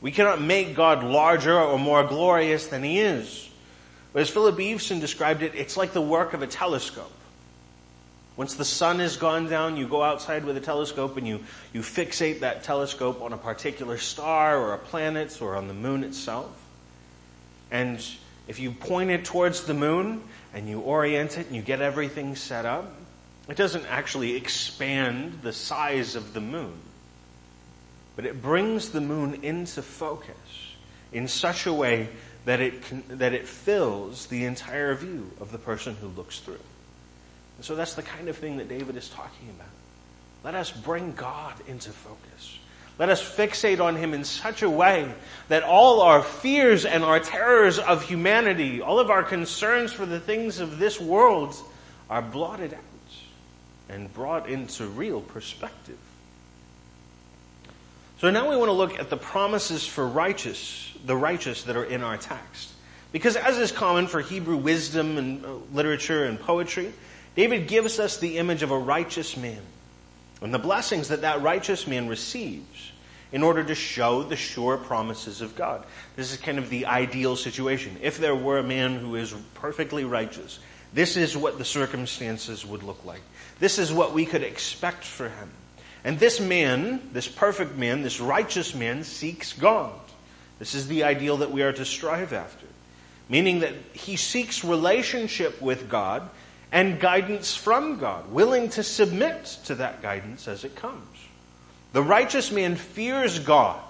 We 0.00 0.12
cannot 0.12 0.40
make 0.40 0.74
God 0.76 1.02
larger 1.02 1.58
or 1.58 1.78
more 1.78 2.04
glorious 2.04 2.66
than 2.66 2.82
he 2.82 3.00
is. 3.00 3.48
But 4.12 4.22
as 4.22 4.30
Philip 4.30 4.56
Eveson 4.56 5.00
described 5.00 5.42
it, 5.42 5.54
it's 5.54 5.76
like 5.76 5.92
the 5.92 6.00
work 6.00 6.34
of 6.34 6.42
a 6.42 6.46
telescope. 6.46 7.12
Once 8.36 8.54
the 8.54 8.64
sun 8.64 8.98
has 8.98 9.16
gone 9.16 9.48
down, 9.48 9.76
you 9.76 9.88
go 9.88 10.02
outside 10.02 10.44
with 10.44 10.56
a 10.56 10.60
telescope 10.60 11.16
and 11.16 11.26
you, 11.26 11.40
you 11.72 11.80
fixate 11.80 12.40
that 12.40 12.62
telescope 12.62 13.22
on 13.22 13.32
a 13.32 13.38
particular 13.38 13.96
star 13.96 14.58
or 14.58 14.74
a 14.74 14.78
planet 14.78 15.40
or 15.40 15.56
on 15.56 15.68
the 15.68 15.74
moon 15.74 16.04
itself. 16.04 16.50
And 17.70 18.04
if 18.46 18.60
you 18.60 18.72
point 18.72 19.10
it 19.10 19.24
towards 19.24 19.64
the 19.64 19.74
moon 19.74 20.22
and 20.52 20.68
you 20.68 20.80
orient 20.80 21.38
it 21.38 21.46
and 21.46 21.56
you 21.56 21.62
get 21.62 21.80
everything 21.80 22.36
set 22.36 22.66
up, 22.66 22.92
it 23.48 23.56
doesn't 23.56 23.86
actually 23.86 24.36
expand 24.36 25.40
the 25.42 25.52
size 25.52 26.14
of 26.14 26.34
the 26.34 26.40
moon, 26.40 26.74
but 28.16 28.26
it 28.26 28.42
brings 28.42 28.90
the 28.90 29.00
moon 29.00 29.44
into 29.44 29.82
focus 29.82 30.36
in 31.12 31.28
such 31.28 31.66
a 31.66 31.72
way 31.72 32.08
that 32.44 32.60
it, 32.60 32.82
can, 32.82 33.04
that 33.08 33.32
it 33.32 33.46
fills 33.46 34.26
the 34.26 34.44
entire 34.44 34.94
view 34.94 35.30
of 35.40 35.52
the 35.52 35.58
person 35.58 35.94
who 35.96 36.08
looks 36.08 36.40
through. 36.40 36.58
And 37.56 37.64
so 37.64 37.74
that's 37.74 37.94
the 37.94 38.02
kind 38.02 38.28
of 38.28 38.36
thing 38.36 38.58
that 38.58 38.68
David 38.68 38.96
is 38.96 39.08
talking 39.08 39.48
about. 39.50 39.68
Let 40.44 40.54
us 40.54 40.70
bring 40.70 41.12
God 41.12 41.54
into 41.66 41.90
focus. 41.90 42.58
Let 42.98 43.08
us 43.10 43.22
fixate 43.22 43.80
on 43.80 43.96
him 43.96 44.14
in 44.14 44.24
such 44.24 44.62
a 44.62 44.70
way 44.70 45.12
that 45.48 45.62
all 45.62 46.00
our 46.00 46.22
fears 46.22 46.84
and 46.84 47.04
our 47.04 47.20
terrors 47.20 47.78
of 47.78 48.02
humanity, 48.02 48.80
all 48.80 48.98
of 48.98 49.10
our 49.10 49.22
concerns 49.22 49.92
for 49.92 50.06
the 50.06 50.20
things 50.20 50.60
of 50.60 50.78
this 50.78 51.00
world 51.00 51.54
are 52.08 52.22
blotted 52.22 52.72
out 52.72 52.80
and 53.88 54.12
brought 54.14 54.48
into 54.48 54.86
real 54.86 55.20
perspective. 55.20 55.98
So 58.18 58.30
now 58.30 58.48
we 58.48 58.56
want 58.56 58.68
to 58.68 58.72
look 58.72 58.98
at 58.98 59.10
the 59.10 59.16
promises 59.18 59.86
for 59.86 60.06
righteous, 60.06 60.90
the 61.04 61.16
righteous 61.16 61.64
that 61.64 61.76
are 61.76 61.84
in 61.84 62.02
our 62.02 62.16
text. 62.16 62.72
Because 63.12 63.36
as 63.36 63.58
is 63.58 63.72
common 63.72 64.06
for 64.06 64.20
Hebrew 64.20 64.56
wisdom 64.56 65.18
and 65.18 65.44
uh, 65.44 65.54
literature 65.72 66.24
and 66.24 66.40
poetry, 66.40 66.92
David 67.36 67.68
gives 67.68 68.00
us 68.00 68.18
the 68.18 68.38
image 68.38 68.62
of 68.62 68.70
a 68.70 68.78
righteous 68.78 69.36
man 69.36 69.60
and 70.40 70.52
the 70.52 70.58
blessings 70.58 71.08
that 71.08 71.20
that 71.20 71.42
righteous 71.42 71.86
man 71.86 72.08
receives 72.08 72.92
in 73.30 73.42
order 73.42 73.62
to 73.62 73.74
show 73.74 74.22
the 74.22 74.36
sure 74.36 74.76
promises 74.76 75.42
of 75.42 75.54
God. 75.54 75.84
This 76.16 76.32
is 76.32 76.38
kind 76.38 76.58
of 76.58 76.70
the 76.70 76.86
ideal 76.86 77.36
situation. 77.36 77.98
If 78.02 78.18
there 78.18 78.34
were 78.34 78.58
a 78.58 78.62
man 78.62 78.98
who 78.98 79.16
is 79.16 79.34
perfectly 79.54 80.04
righteous, 80.04 80.58
this 80.94 81.16
is 81.16 81.36
what 81.36 81.58
the 81.58 81.64
circumstances 81.64 82.64
would 82.64 82.82
look 82.82 83.04
like. 83.04 83.20
This 83.58 83.78
is 83.78 83.92
what 83.92 84.14
we 84.14 84.24
could 84.24 84.42
expect 84.42 85.04
for 85.04 85.28
him. 85.28 85.50
And 86.04 86.18
this 86.18 86.40
man, 86.40 87.10
this 87.12 87.28
perfect 87.28 87.76
man, 87.76 88.02
this 88.02 88.20
righteous 88.20 88.74
man, 88.74 89.04
seeks 89.04 89.52
God. 89.52 89.92
This 90.58 90.74
is 90.74 90.88
the 90.88 91.04
ideal 91.04 91.38
that 91.38 91.50
we 91.50 91.62
are 91.62 91.72
to 91.72 91.84
strive 91.84 92.32
after. 92.32 92.66
Meaning 93.28 93.60
that 93.60 93.74
he 93.92 94.16
seeks 94.16 94.64
relationship 94.64 95.60
with 95.60 95.88
God 95.88 96.30
and 96.72 97.00
guidance 97.00 97.54
from 97.54 97.98
God, 97.98 98.30
willing 98.30 98.68
to 98.70 98.82
submit 98.82 99.44
to 99.64 99.76
that 99.76 100.02
guidance 100.02 100.48
as 100.48 100.64
it 100.64 100.74
comes. 100.74 101.18
The 101.92 102.02
righteous 102.02 102.50
man 102.50 102.76
fears 102.76 103.38
God, 103.38 103.80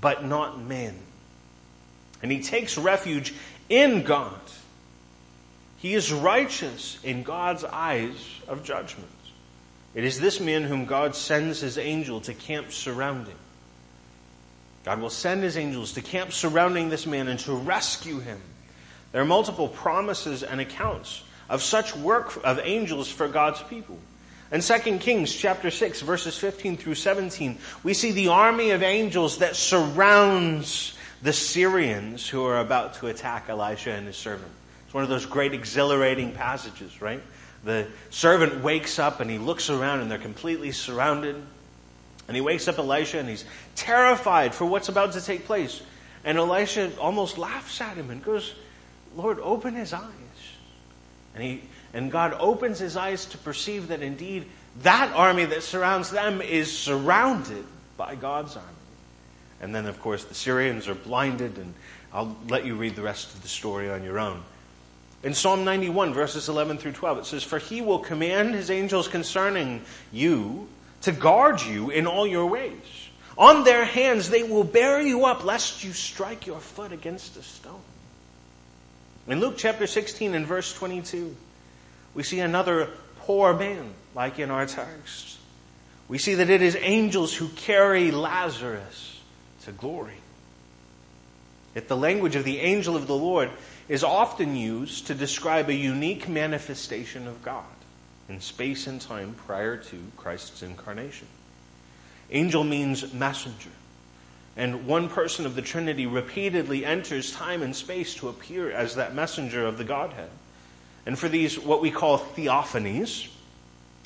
but 0.00 0.24
not 0.24 0.60
men. 0.60 0.98
And 2.22 2.32
he 2.32 2.42
takes 2.42 2.76
refuge 2.76 3.34
in 3.68 4.02
God. 4.02 4.40
He 5.78 5.94
is 5.94 6.12
righteous 6.12 6.98
in 7.02 7.22
God's 7.22 7.64
eyes 7.64 8.16
of 8.48 8.64
judgment. 8.64 9.08
It 9.94 10.04
is 10.04 10.20
this 10.20 10.40
man 10.40 10.64
whom 10.64 10.84
God 10.84 11.16
sends 11.16 11.60
his 11.60 11.78
angel 11.78 12.20
to 12.22 12.34
camp 12.34 12.72
surrounding. 12.72 13.34
God 14.84 15.00
will 15.00 15.10
send 15.10 15.42
his 15.42 15.56
angels 15.56 15.92
to 15.92 16.02
camp 16.02 16.32
surrounding 16.32 16.88
this 16.88 17.06
man 17.06 17.28
and 17.28 17.38
to 17.40 17.52
rescue 17.52 18.18
him. 18.18 18.40
There 19.12 19.20
are 19.20 19.26
multiple 19.26 19.68
promises 19.68 20.42
and 20.42 20.60
accounts 20.60 21.22
of 21.50 21.62
such 21.62 21.94
work 21.94 22.40
of 22.44 22.60
angels 22.62 23.10
for 23.10 23.28
God's 23.28 23.62
people. 23.64 23.98
In 24.52 24.62
2 24.62 24.98
Kings 24.98 25.34
chapter 25.34 25.70
6 25.70 26.00
verses 26.00 26.38
15 26.38 26.76
through 26.76 26.94
17, 26.94 27.58
we 27.82 27.92
see 27.92 28.12
the 28.12 28.28
army 28.28 28.70
of 28.70 28.82
angels 28.82 29.38
that 29.38 29.56
surrounds 29.56 30.96
the 31.22 31.32
Syrians 31.32 32.26
who 32.26 32.44
are 32.46 32.60
about 32.60 32.94
to 32.94 33.08
attack 33.08 33.48
Elisha 33.48 33.90
and 33.90 34.06
his 34.06 34.16
servant. 34.16 34.50
It's 34.86 34.94
one 34.94 35.02
of 35.02 35.10
those 35.10 35.26
great 35.26 35.52
exhilarating 35.52 36.32
passages, 36.32 37.02
right? 37.02 37.22
The 37.64 37.86
servant 38.10 38.62
wakes 38.62 38.98
up 38.98 39.20
and 39.20 39.30
he 39.30 39.38
looks 39.38 39.70
around 39.70 40.00
and 40.00 40.10
they're 40.10 40.18
completely 40.18 40.72
surrounded. 40.72 41.36
And 42.26 42.36
he 42.36 42.40
wakes 42.40 42.68
up 42.68 42.78
Elisha 42.78 43.18
and 43.18 43.28
he's 43.28 43.44
terrified 43.74 44.54
for 44.54 44.64
what's 44.64 44.88
about 44.88 45.12
to 45.12 45.20
take 45.20 45.44
place. 45.46 45.82
And 46.24 46.38
Elisha 46.38 46.92
almost 46.98 47.38
laughs 47.38 47.80
at 47.80 47.96
him 47.96 48.10
and 48.10 48.22
goes, 48.22 48.54
Lord, 49.14 49.38
open 49.40 49.74
his 49.74 49.92
eyes. 49.92 50.19
And 51.34 51.42
he, 51.42 51.62
and 51.94 52.10
God 52.10 52.36
opens 52.38 52.78
his 52.78 52.96
eyes 52.96 53.24
to 53.26 53.38
perceive 53.38 53.88
that 53.88 54.02
indeed 54.02 54.46
that 54.82 55.12
army 55.14 55.44
that 55.46 55.62
surrounds 55.62 56.10
them 56.10 56.40
is 56.40 56.76
surrounded 56.76 57.64
by 57.96 58.14
God's 58.14 58.56
army. 58.56 58.68
And 59.60 59.74
then, 59.74 59.86
of 59.86 60.00
course, 60.00 60.24
the 60.24 60.34
Syrians 60.34 60.88
are 60.88 60.94
blinded, 60.94 61.58
and 61.58 61.74
I'll 62.12 62.36
let 62.48 62.64
you 62.64 62.76
read 62.76 62.96
the 62.96 63.02
rest 63.02 63.34
of 63.34 63.42
the 63.42 63.48
story 63.48 63.90
on 63.90 64.04
your 64.04 64.18
own. 64.18 64.42
In 65.22 65.34
Psalm 65.34 65.64
91, 65.64 66.14
verses 66.14 66.48
11 66.48 66.78
through 66.78 66.92
12, 66.92 67.18
it 67.18 67.26
says, 67.26 67.44
For 67.44 67.58
he 67.58 67.82
will 67.82 67.98
command 67.98 68.54
his 68.54 68.70
angels 68.70 69.06
concerning 69.06 69.84
you 70.12 70.66
to 71.02 71.12
guard 71.12 71.60
you 71.60 71.90
in 71.90 72.06
all 72.06 72.26
your 72.26 72.46
ways. 72.46 73.08
On 73.36 73.64
their 73.64 73.84
hands 73.84 74.30
they 74.30 74.42
will 74.42 74.64
bear 74.64 75.00
you 75.00 75.26
up, 75.26 75.44
lest 75.44 75.84
you 75.84 75.92
strike 75.92 76.46
your 76.46 76.60
foot 76.60 76.92
against 76.92 77.36
a 77.36 77.42
stone. 77.42 77.82
In 79.26 79.40
Luke 79.40 79.54
chapter 79.56 79.86
16 79.86 80.34
and 80.34 80.46
verse 80.46 80.72
22, 80.72 81.36
we 82.14 82.22
see 82.22 82.40
another 82.40 82.88
poor 83.20 83.54
man, 83.54 83.94
like 84.14 84.38
in 84.38 84.50
our 84.50 84.66
text. 84.66 85.38
We 86.08 86.18
see 86.18 86.34
that 86.34 86.50
it 86.50 86.62
is 86.62 86.76
angels 86.80 87.34
who 87.34 87.48
carry 87.48 88.10
Lazarus 88.10 89.20
to 89.62 89.72
glory. 89.72 90.16
Yet 91.74 91.86
the 91.86 91.96
language 91.96 92.34
of 92.34 92.44
the 92.44 92.58
angel 92.58 92.96
of 92.96 93.06
the 93.06 93.16
Lord 93.16 93.50
is 93.88 94.02
often 94.02 94.56
used 94.56 95.06
to 95.06 95.14
describe 95.14 95.68
a 95.68 95.74
unique 95.74 96.28
manifestation 96.28 97.28
of 97.28 97.42
God 97.42 97.64
in 98.28 98.40
space 98.40 98.86
and 98.86 99.00
time 99.00 99.34
prior 99.46 99.76
to 99.76 99.96
Christ's 100.16 100.62
incarnation. 100.62 101.28
Angel 102.30 102.64
means 102.64 103.12
messenger. 103.12 103.70
And 104.60 104.86
one 104.86 105.08
person 105.08 105.46
of 105.46 105.54
the 105.54 105.62
Trinity 105.62 106.04
repeatedly 106.04 106.84
enters 106.84 107.32
time 107.32 107.62
and 107.62 107.74
space 107.74 108.14
to 108.16 108.28
appear 108.28 108.70
as 108.70 108.96
that 108.96 109.14
messenger 109.14 109.64
of 109.64 109.78
the 109.78 109.84
Godhead. 109.84 110.28
And 111.06 111.18
for 111.18 111.30
these, 111.30 111.58
what 111.58 111.80
we 111.80 111.90
call 111.90 112.18
theophanies, 112.18 113.26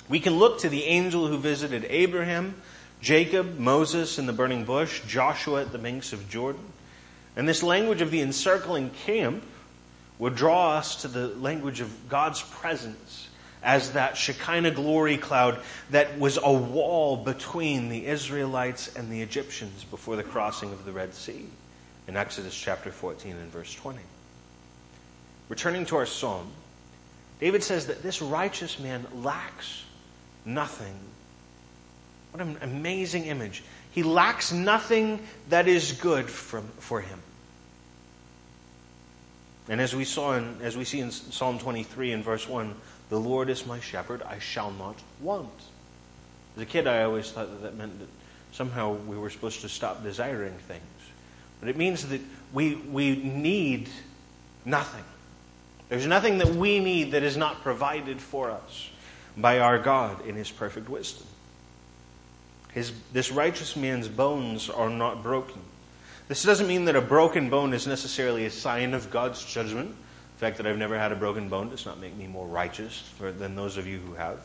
we 0.08 0.20
can 0.20 0.34
look 0.34 0.60
to 0.60 0.68
the 0.68 0.84
angel 0.84 1.26
who 1.26 1.38
visited 1.38 1.84
Abraham, 1.90 2.54
Jacob, 3.00 3.58
Moses 3.58 4.16
in 4.20 4.26
the 4.26 4.32
burning 4.32 4.64
bush, 4.64 5.02
Joshua 5.08 5.62
at 5.62 5.72
the 5.72 5.78
banks 5.78 6.12
of 6.12 6.28
Jordan. 6.28 6.62
And 7.34 7.48
this 7.48 7.64
language 7.64 8.00
of 8.00 8.12
the 8.12 8.20
encircling 8.20 8.90
camp 8.90 9.42
would 10.20 10.36
draw 10.36 10.74
us 10.74 11.02
to 11.02 11.08
the 11.08 11.26
language 11.26 11.80
of 11.80 12.08
God's 12.08 12.42
presence 12.42 13.23
as 13.64 13.92
that 13.92 14.16
Shekinah 14.16 14.72
glory 14.72 15.16
cloud 15.16 15.58
that 15.90 16.18
was 16.18 16.38
a 16.40 16.52
wall 16.52 17.16
between 17.16 17.88
the 17.88 18.06
Israelites 18.06 18.94
and 18.94 19.10
the 19.10 19.22
Egyptians 19.22 19.84
before 19.84 20.16
the 20.16 20.22
crossing 20.22 20.70
of 20.70 20.84
the 20.84 20.92
Red 20.92 21.14
Sea 21.14 21.46
in 22.06 22.16
Exodus 22.16 22.54
chapter 22.54 22.92
14 22.92 23.32
and 23.32 23.50
verse 23.50 23.74
20. 23.74 23.98
Returning 25.48 25.86
to 25.86 25.96
our 25.96 26.06
psalm, 26.06 26.50
David 27.40 27.62
says 27.62 27.86
that 27.86 28.02
this 28.02 28.20
righteous 28.22 28.78
man 28.78 29.06
lacks 29.14 29.84
nothing. 30.44 30.94
What 32.32 32.42
an 32.42 32.58
amazing 32.60 33.24
image. 33.24 33.64
He 33.92 34.02
lacks 34.02 34.52
nothing 34.52 35.20
that 35.48 35.68
is 35.68 35.92
good 35.92 36.28
from, 36.28 36.66
for 36.78 37.00
him. 37.00 37.20
And 39.68 39.80
as 39.80 39.94
we 39.94 40.04
saw 40.04 40.34
in, 40.34 40.58
as 40.62 40.76
we 40.76 40.84
see 40.84 41.00
in 41.00 41.10
Psalm 41.10 41.58
23 41.58 42.12
in 42.12 42.22
verse 42.22 42.46
1, 42.46 42.74
the 43.08 43.20
Lord 43.20 43.48
is 43.50 43.66
my 43.66 43.80
shepherd, 43.80 44.22
I 44.22 44.38
shall 44.38 44.70
not 44.72 44.96
want. 45.20 45.50
As 46.56 46.62
a 46.62 46.66
kid, 46.66 46.86
I 46.86 47.02
always 47.02 47.30
thought 47.30 47.50
that 47.50 47.62
that 47.62 47.76
meant 47.76 47.98
that 47.98 48.08
somehow 48.52 48.94
we 48.94 49.18
were 49.18 49.30
supposed 49.30 49.60
to 49.62 49.68
stop 49.68 50.02
desiring 50.02 50.54
things. 50.54 50.82
But 51.60 51.68
it 51.68 51.76
means 51.76 52.08
that 52.08 52.20
we, 52.52 52.76
we 52.76 53.16
need 53.16 53.88
nothing. 54.64 55.04
There's 55.88 56.06
nothing 56.06 56.38
that 56.38 56.48
we 56.48 56.78
need 56.78 57.12
that 57.12 57.22
is 57.22 57.36
not 57.36 57.62
provided 57.62 58.20
for 58.20 58.50
us 58.50 58.90
by 59.36 59.58
our 59.58 59.78
God 59.78 60.26
in 60.26 60.34
His 60.36 60.50
perfect 60.50 60.88
wisdom. 60.88 61.26
His, 62.72 62.92
this 63.12 63.30
righteous 63.30 63.76
man's 63.76 64.08
bones 64.08 64.68
are 64.68 64.90
not 64.90 65.22
broken. 65.22 65.60
This 66.26 66.42
doesn't 66.42 66.66
mean 66.66 66.86
that 66.86 66.96
a 66.96 67.00
broken 67.00 67.50
bone 67.50 67.74
is 67.74 67.86
necessarily 67.86 68.46
a 68.46 68.50
sign 68.50 68.94
of 68.94 69.10
God's 69.10 69.44
judgment. 69.44 69.94
The 70.34 70.40
fact 70.40 70.56
that 70.56 70.66
I've 70.66 70.78
never 70.78 70.98
had 70.98 71.12
a 71.12 71.16
broken 71.16 71.48
bone 71.48 71.70
does 71.70 71.86
not 71.86 72.00
make 72.00 72.16
me 72.16 72.26
more 72.26 72.46
righteous 72.46 73.00
for, 73.18 73.30
than 73.30 73.54
those 73.54 73.76
of 73.76 73.86
you 73.86 73.98
who 73.98 74.14
have. 74.14 74.40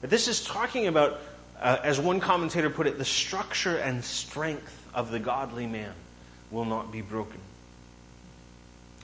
But 0.00 0.10
this 0.10 0.26
is 0.26 0.44
talking 0.44 0.88
about, 0.88 1.20
uh, 1.60 1.78
as 1.84 2.00
one 2.00 2.18
commentator 2.18 2.70
put 2.70 2.86
it, 2.86 2.98
the 2.98 3.04
structure 3.04 3.76
and 3.76 4.04
strength 4.04 4.76
of 4.94 5.10
the 5.10 5.20
godly 5.20 5.66
man 5.66 5.92
will 6.50 6.64
not 6.64 6.90
be 6.90 7.00
broken. 7.00 7.40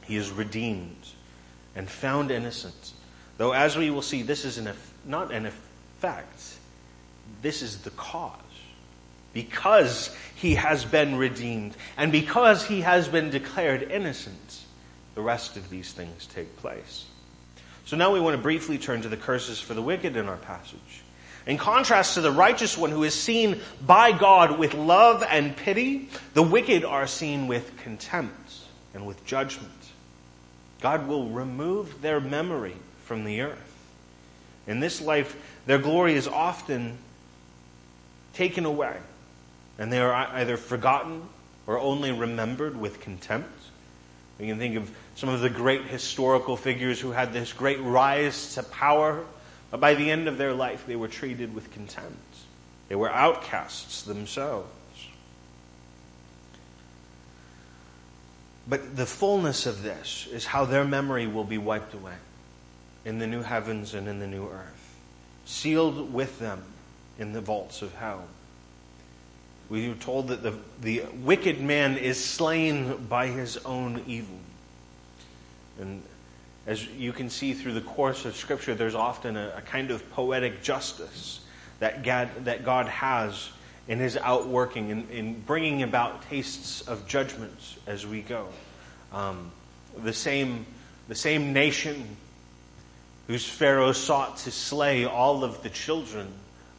He 0.05 0.17
is 0.17 0.31
redeemed 0.31 1.07
and 1.77 1.89
found 1.89 2.31
innocent. 2.31 2.93
Though, 3.37 3.53
as 3.53 3.77
we 3.77 3.91
will 3.91 4.03
see, 4.03 4.23
this 4.23 4.45
is 4.45 4.59
an, 4.59 4.69
not 5.05 5.33
an 5.33 5.47
effect, 5.47 6.59
this 7.43 7.63
is 7.63 7.79
the 7.79 7.91
cause. 7.91 8.35
Because 9.33 10.15
he 10.35 10.57
has 10.57 10.85
been 10.85 11.17
redeemed 11.17 11.77
and 11.97 12.11
because 12.11 12.67
he 12.67 12.81
has 12.81 13.07
been 13.07 13.31
declared 13.31 13.83
innocent, 13.83 14.58
the 15.19 15.25
rest 15.25 15.57
of 15.57 15.69
these 15.69 15.91
things 15.91 16.27
take 16.27 16.57
place. 16.59 17.05
So 17.87 17.97
now 17.97 18.13
we 18.13 18.21
want 18.21 18.37
to 18.37 18.41
briefly 18.41 18.79
turn 18.79 19.03
to 19.03 19.09
the 19.09 19.17
curses 19.17 19.59
for 19.61 19.75
the 19.75 19.83
wicked 19.83 20.17
in 20.17 20.29
our 20.29 20.37
passage. 20.37 21.03
In 21.45 21.59
contrast 21.59 22.15
to 22.15 22.21
the 22.21 22.31
righteous 22.31 22.79
one 22.79 22.93
who 22.93 23.03
is 23.03 23.15
seen 23.15 23.61
by 23.85 24.13
God 24.13 24.61
with 24.61 24.75
love 24.75 25.25
and 25.29 25.57
pity, 25.57 26.09
the 26.35 26.43
wicked 26.45 26.85
are 26.85 27.09
seen 27.09 27.49
with 27.49 27.77
contempt 27.79 28.61
and 28.95 29.09
with 29.09 29.25
judgment. 29.27 29.73
God 30.81 31.09
will 31.09 31.29
remove 31.31 32.01
their 32.01 32.21
memory 32.21 32.77
from 33.03 33.25
the 33.25 33.41
earth. 33.41 33.89
In 34.69 34.79
this 34.79 35.01
life, 35.01 35.35
their 35.67 35.79
glory 35.79 36.15
is 36.15 36.29
often 36.29 36.97
taken 38.35 38.65
away, 38.65 38.97
and 39.81 39.93
they 39.93 39.99
are 39.99 40.13
either 40.13 40.57
forgotten 40.57 41.23
or 41.67 41.77
only 41.81 42.13
remembered 42.13 42.81
with 42.81 43.01
contempt. 43.01 43.51
We 44.39 44.47
can 44.47 44.59
think 44.59 44.77
of 44.77 44.91
some 45.17 45.29
of 45.29 45.41
the 45.41 45.51
great 45.51 45.85
historical 45.85 46.57
figures 46.57 47.01
who 47.01 47.11
had 47.11 47.33
this 47.33 47.53
great 47.53 47.81
rise 47.81 48.55
to 48.55 48.63
power, 48.63 49.25
but 49.71 49.81
by 49.81 49.95
the 49.95 50.11
end 50.11 50.29
of 50.29 50.39
their 50.39 50.55
life, 50.55 50.87
they 50.87 50.97
were 50.97 51.09
treated 51.09 51.55
with 51.55 51.73
contempt. 51.73 52.17
They 52.89 52.95
were 52.95 53.11
outcasts 53.11 54.03
themselves. 54.03 54.71
But 58.69 58.97
the 58.97 59.07
fullness 59.07 59.67
of 59.67 59.83
this 59.83 60.29
is 60.31 60.47
how 60.47 60.67
their 60.67 60.85
memory 60.85 61.27
will 61.27 61.45
be 61.45 61.59
wiped 61.59 61.95
away 61.95 62.15
in 63.05 63.19
the 63.19 63.27
new 63.27 63.43
heavens 63.43 63.95
and 63.95 64.07
in 64.07 64.19
the 64.19 64.27
new 64.27 64.47
earth, 64.47 64.97
sealed 65.47 66.13
with 66.13 66.39
them 66.39 66.63
in 67.19 67.33
the 67.33 67.41
vaults 67.41 67.83
of 67.83 67.95
hell. 67.95 68.29
We 69.69 69.91
are 69.91 69.95
told 69.95 70.29
that 70.29 70.43
the, 70.43 70.55
the 70.81 71.03
wicked 71.23 71.61
man 71.61 71.99
is 71.99 72.23
slain 72.23 73.07
by 73.09 73.27
his 73.27 73.59
own 73.59 74.03
evil. 74.07 74.39
And 75.79 76.03
as 76.67 76.87
you 76.89 77.13
can 77.13 77.29
see 77.29 77.53
through 77.53 77.75
the 77.75 77.83
course 77.83 78.25
of 78.25 78.35
Scripture, 78.35 78.75
there's 78.75 78.95
often 78.95 79.37
a, 79.37 79.55
a 79.57 79.61
kind 79.61 79.91
of 79.91 80.11
poetic 80.13 80.63
justice 80.63 81.41
that 81.81 82.03
God, 82.03 82.31
that 82.45 82.65
God 82.65 82.87
has 82.87 83.51
in 83.89 83.99
his 83.99 84.17
outworking, 84.17 84.91
in, 84.91 85.09
in 85.11 85.41
bringing 85.41 85.83
about 85.83 86.23
tastes 86.29 86.83
of 86.83 87.07
judgments 87.07 87.77
as 87.87 88.07
we 88.07 88.23
go. 88.23 88.49
Um, 89.13 89.51
the, 90.03 90.13
same, 90.13 90.67
the 91.09 91.15
same 91.15 91.53
nation 91.53 92.17
whose 93.27 93.47
Pharaoh 93.47 93.93
sought 93.93 94.39
to 94.39 94.51
slay 94.51 95.05
all 95.05 95.45
of 95.45 95.63
the 95.63 95.71
children 95.71 96.29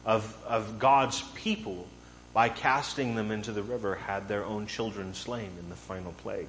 of, 0.04 0.36
of 0.46 0.78
God's 0.78 1.22
people 1.34 1.86
by 2.32 2.48
casting 2.48 3.14
them 3.14 3.30
into 3.30 3.52
the 3.52 3.62
river 3.62 3.96
had 3.96 4.28
their 4.28 4.44
own 4.44 4.66
children 4.66 5.14
slain 5.14 5.50
in 5.58 5.68
the 5.68 5.76
final 5.76 6.12
plague. 6.12 6.46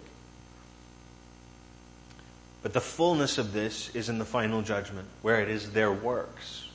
But 2.61 2.73
the 2.73 2.81
fullness 2.81 3.37
of 3.37 3.53
this 3.53 3.93
is 3.95 4.07
in 4.07 4.19
the 4.19 4.25
final 4.25 4.61
judgment, 4.61 5.07
where 5.21 5.41
it 5.41 5.49
is 5.49 5.71
their 5.71 5.91
works 5.91 6.67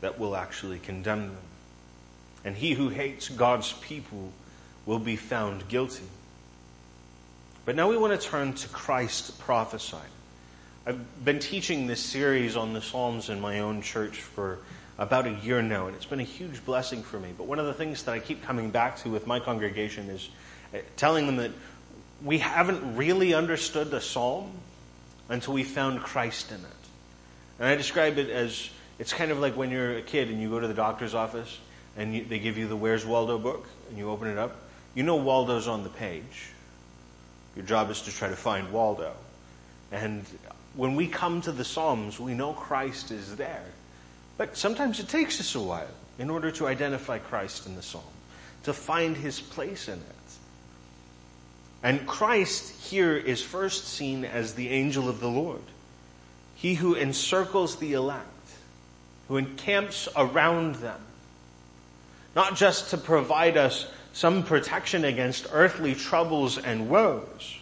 that 0.00 0.18
will 0.18 0.36
actually 0.36 0.78
condemn 0.78 1.28
them 1.28 1.42
and 2.44 2.56
he 2.56 2.72
who 2.72 2.88
hates 2.88 3.28
God's 3.28 3.72
people 3.74 4.32
will 4.86 4.98
be 4.98 5.16
found 5.16 5.68
guilty. 5.68 6.06
But 7.64 7.76
now 7.76 7.90
we 7.90 7.96
want 7.96 8.18
to 8.18 8.26
turn 8.26 8.54
to 8.54 8.68
Christ 8.68 9.38
prophesied. 9.40 10.00
I've 10.86 11.24
been 11.24 11.40
teaching 11.40 11.86
this 11.86 12.00
series 12.00 12.56
on 12.56 12.72
the 12.72 12.80
Psalms 12.80 13.28
in 13.28 13.40
my 13.40 13.60
own 13.60 13.82
church 13.82 14.22
for 14.22 14.60
about 14.98 15.26
a 15.26 15.30
year 15.30 15.62
now, 15.62 15.86
and 15.86 15.94
it's 15.94 16.04
been 16.04 16.20
a 16.20 16.24
huge 16.24 16.64
blessing 16.64 17.02
for 17.02 17.20
me. 17.20 17.28
But 17.36 17.46
one 17.46 17.60
of 17.60 17.66
the 17.66 17.74
things 17.74 18.02
that 18.02 18.12
I 18.12 18.18
keep 18.18 18.42
coming 18.42 18.70
back 18.70 18.98
to 18.98 19.10
with 19.10 19.26
my 19.26 19.38
congregation 19.38 20.10
is 20.10 20.28
eh, 20.74 20.80
telling 20.96 21.26
them 21.26 21.36
that 21.36 21.52
we 22.24 22.38
haven't 22.38 22.96
really 22.96 23.32
understood 23.32 23.92
the 23.92 24.00
Psalm 24.00 24.50
until 25.28 25.54
we 25.54 25.62
found 25.62 26.00
Christ 26.00 26.50
in 26.50 26.58
it. 26.58 26.88
And 27.60 27.68
I 27.68 27.76
describe 27.76 28.18
it 28.18 28.28
as 28.28 28.70
it's 28.98 29.12
kind 29.12 29.30
of 29.30 29.38
like 29.38 29.56
when 29.56 29.70
you're 29.70 29.98
a 29.98 30.02
kid 30.02 30.30
and 30.30 30.42
you 30.42 30.50
go 30.50 30.58
to 30.58 30.66
the 30.66 30.74
doctor's 30.74 31.14
office 31.14 31.58
and 31.96 32.14
you, 32.14 32.24
they 32.24 32.40
give 32.40 32.58
you 32.58 32.66
the 32.66 32.76
Where's 32.76 33.06
Waldo 33.06 33.38
book, 33.38 33.68
and 33.88 33.98
you 33.98 34.10
open 34.10 34.28
it 34.28 34.38
up, 34.38 34.56
you 34.94 35.04
know 35.04 35.16
Waldo's 35.16 35.68
on 35.68 35.84
the 35.84 35.88
page. 35.90 36.50
Your 37.54 37.64
job 37.64 37.90
is 37.90 38.02
to 38.02 38.12
try 38.12 38.28
to 38.28 38.36
find 38.36 38.72
Waldo. 38.72 39.12
And 39.90 40.24
when 40.74 40.96
we 40.96 41.06
come 41.06 41.40
to 41.42 41.52
the 41.52 41.64
Psalms, 41.64 42.20
we 42.20 42.34
know 42.34 42.52
Christ 42.52 43.10
is 43.10 43.36
there. 43.36 43.64
But 44.38 44.56
sometimes 44.56 45.00
it 45.00 45.08
takes 45.08 45.38
us 45.40 45.54
a 45.54 45.60
while 45.60 45.90
in 46.18 46.30
order 46.30 46.50
to 46.52 46.66
identify 46.66 47.18
Christ 47.18 47.66
in 47.66 47.76
the 47.76 47.82
Psalm, 47.82 48.02
to 48.62 48.72
find 48.72 49.16
his 49.16 49.40
place 49.40 49.88
in 49.88 49.98
it. 49.98 50.02
And 51.82 52.06
Christ 52.06 52.86
here 52.86 53.16
is 53.16 53.42
first 53.42 53.86
seen 53.86 54.24
as 54.24 54.54
the 54.54 54.70
angel 54.70 55.08
of 55.08 55.20
the 55.20 55.28
Lord, 55.28 55.62
he 56.54 56.74
who 56.74 56.96
encircles 56.96 57.76
the 57.76 57.92
elect, 57.92 58.24
who 59.28 59.36
encamps 59.36 60.08
around 60.16 60.76
them 60.76 61.00
not 62.38 62.54
just 62.54 62.90
to 62.90 62.96
provide 62.96 63.56
us 63.56 63.90
some 64.12 64.44
protection 64.44 65.04
against 65.04 65.48
earthly 65.52 65.92
troubles 65.96 66.56
and 66.56 66.88
woes. 66.88 67.56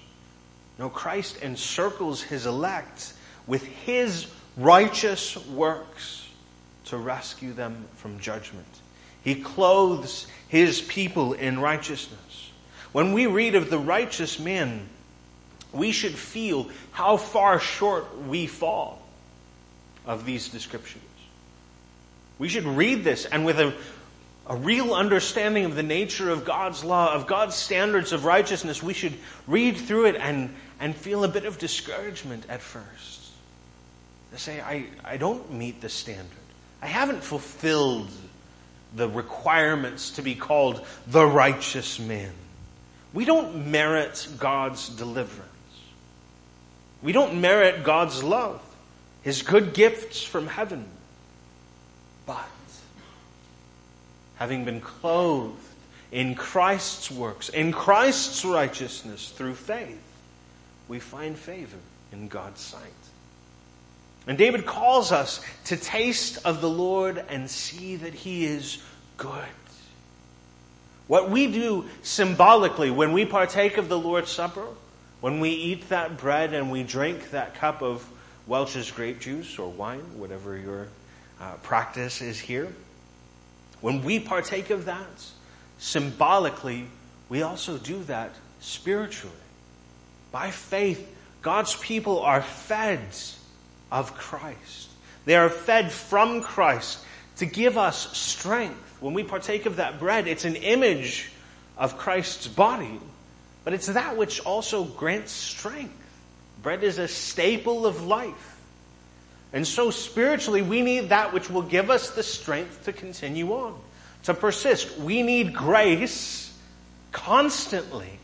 No, 0.78 0.90
Christ 0.90 1.40
encircles 1.42 2.20
his 2.22 2.44
elect 2.44 3.14
with 3.46 3.64
his 3.64 4.26
righteous 4.58 5.34
works 5.46 6.25
to 6.86 6.96
rescue 6.96 7.52
them 7.52 7.86
from 7.96 8.18
judgment. 8.20 8.66
He 9.22 9.36
clothes 9.36 10.26
his 10.48 10.80
people 10.80 11.32
in 11.32 11.60
righteousness. 11.60 12.50
When 12.92 13.12
we 13.12 13.26
read 13.26 13.54
of 13.54 13.70
the 13.70 13.78
righteous 13.78 14.38
man, 14.38 14.88
we 15.72 15.92
should 15.92 16.14
feel 16.14 16.70
how 16.92 17.16
far 17.16 17.58
short 17.58 18.22
we 18.22 18.46
fall 18.46 19.02
of 20.06 20.24
these 20.24 20.48
descriptions. 20.48 21.02
We 22.38 22.48
should 22.48 22.64
read 22.64 23.02
this 23.02 23.24
and 23.24 23.44
with 23.44 23.58
a 23.58 23.74
a 24.48 24.56
real 24.56 24.94
understanding 24.94 25.64
of 25.64 25.74
the 25.74 25.82
nature 25.82 26.30
of 26.30 26.44
God's 26.44 26.84
law, 26.84 27.12
of 27.12 27.26
God's 27.26 27.56
standards 27.56 28.12
of 28.12 28.24
righteousness, 28.24 28.82
we 28.82 28.94
should 28.94 29.14
read 29.46 29.76
through 29.76 30.06
it 30.06 30.16
and, 30.16 30.54
and 30.78 30.94
feel 30.94 31.24
a 31.24 31.28
bit 31.28 31.44
of 31.44 31.58
discouragement 31.58 32.46
at 32.48 32.60
first. 32.62 33.32
To 34.32 34.38
say, 34.38 34.60
I, 34.60 34.86
I 35.04 35.16
don't 35.16 35.52
meet 35.52 35.80
the 35.80 35.88
standard. 35.88 36.30
I 36.82 36.86
haven't 36.86 37.22
fulfilled 37.22 38.10
the 38.94 39.08
requirements 39.08 40.12
to 40.12 40.22
be 40.22 40.34
called 40.34 40.84
the 41.06 41.26
righteous 41.26 41.98
man. 41.98 42.32
We 43.12 43.24
don't 43.24 43.70
merit 43.70 44.28
God's 44.38 44.88
deliverance. 44.88 45.50
We 47.02 47.12
don't 47.12 47.40
merit 47.40 47.84
God's 47.84 48.22
love, 48.22 48.60
His 49.22 49.42
good 49.42 49.74
gifts 49.74 50.22
from 50.22 50.46
heaven. 50.46 50.86
But 52.26 52.48
having 54.36 54.64
been 54.64 54.80
clothed 54.80 55.56
in 56.10 56.34
Christ's 56.34 57.10
works, 57.10 57.48
in 57.48 57.72
Christ's 57.72 58.44
righteousness 58.44 59.30
through 59.30 59.54
faith, 59.54 60.02
we 60.88 60.98
find 60.98 61.36
favor 61.36 61.78
in 62.12 62.28
God's 62.28 62.60
sight. 62.60 62.82
And 64.26 64.36
David 64.36 64.66
calls 64.66 65.12
us 65.12 65.40
to 65.66 65.76
taste 65.76 66.38
of 66.44 66.60
the 66.60 66.70
Lord 66.70 67.24
and 67.28 67.48
see 67.48 67.96
that 67.96 68.14
he 68.14 68.44
is 68.44 68.78
good. 69.16 69.44
What 71.06 71.30
we 71.30 71.46
do 71.46 71.84
symbolically 72.02 72.90
when 72.90 73.12
we 73.12 73.24
partake 73.24 73.76
of 73.78 73.88
the 73.88 73.98
Lord's 73.98 74.30
Supper, 74.30 74.66
When 75.20 75.40
we 75.40 75.50
eat 75.50 75.88
that 75.88 76.18
bread 76.18 76.52
and 76.52 76.70
we 76.70 76.82
drink 76.82 77.30
that 77.30 77.54
cup 77.54 77.82
of 77.82 78.06
Welch's 78.46 78.90
grape 78.90 79.18
juice 79.18 79.58
or 79.58 79.70
wine, 79.70 80.18
whatever 80.18 80.56
your 80.56 80.88
uh, 81.40 81.54
practice 81.62 82.20
is 82.20 82.38
here, 82.38 82.72
when 83.80 84.04
we 84.04 84.20
partake 84.20 84.70
of 84.70 84.84
that, 84.84 85.24
symbolically, 85.78 86.86
we 87.28 87.42
also 87.42 87.78
do 87.78 88.02
that 88.04 88.32
spiritually. 88.60 89.34
By 90.32 90.50
faith, 90.50 91.12
God's 91.42 91.74
people 91.76 92.20
are 92.20 92.42
fed 92.42 93.00
of 93.90 94.14
Christ. 94.14 94.90
They 95.24 95.36
are 95.36 95.50
fed 95.50 95.90
from 95.90 96.42
Christ 96.42 97.00
to 97.36 97.46
give 97.46 97.76
us 97.76 98.16
strength. 98.16 98.96
When 99.00 99.14
we 99.14 99.22
partake 99.22 99.66
of 99.66 99.76
that 99.76 99.98
bread, 99.98 100.26
it's 100.26 100.44
an 100.44 100.56
image 100.56 101.30
of 101.76 101.98
Christ's 101.98 102.48
body, 102.48 103.00
but 103.64 103.74
it's 103.74 103.86
that 103.86 104.16
which 104.16 104.40
also 104.40 104.84
grants 104.84 105.32
strength. 105.32 105.92
Bread 106.62 106.82
is 106.82 106.98
a 106.98 107.08
staple 107.08 107.86
of 107.86 108.06
life. 108.06 108.56
And 109.52 109.66
so 109.66 109.90
spiritually, 109.90 110.62
we 110.62 110.82
need 110.82 111.10
that 111.10 111.32
which 111.32 111.50
will 111.50 111.62
give 111.62 111.90
us 111.90 112.10
the 112.10 112.22
strength 112.22 112.84
to 112.84 112.92
continue 112.92 113.52
on, 113.52 113.78
to 114.24 114.34
persist. 114.34 114.98
We 114.98 115.22
need 115.22 115.54
grace 115.54 116.52
constantly 117.12 118.18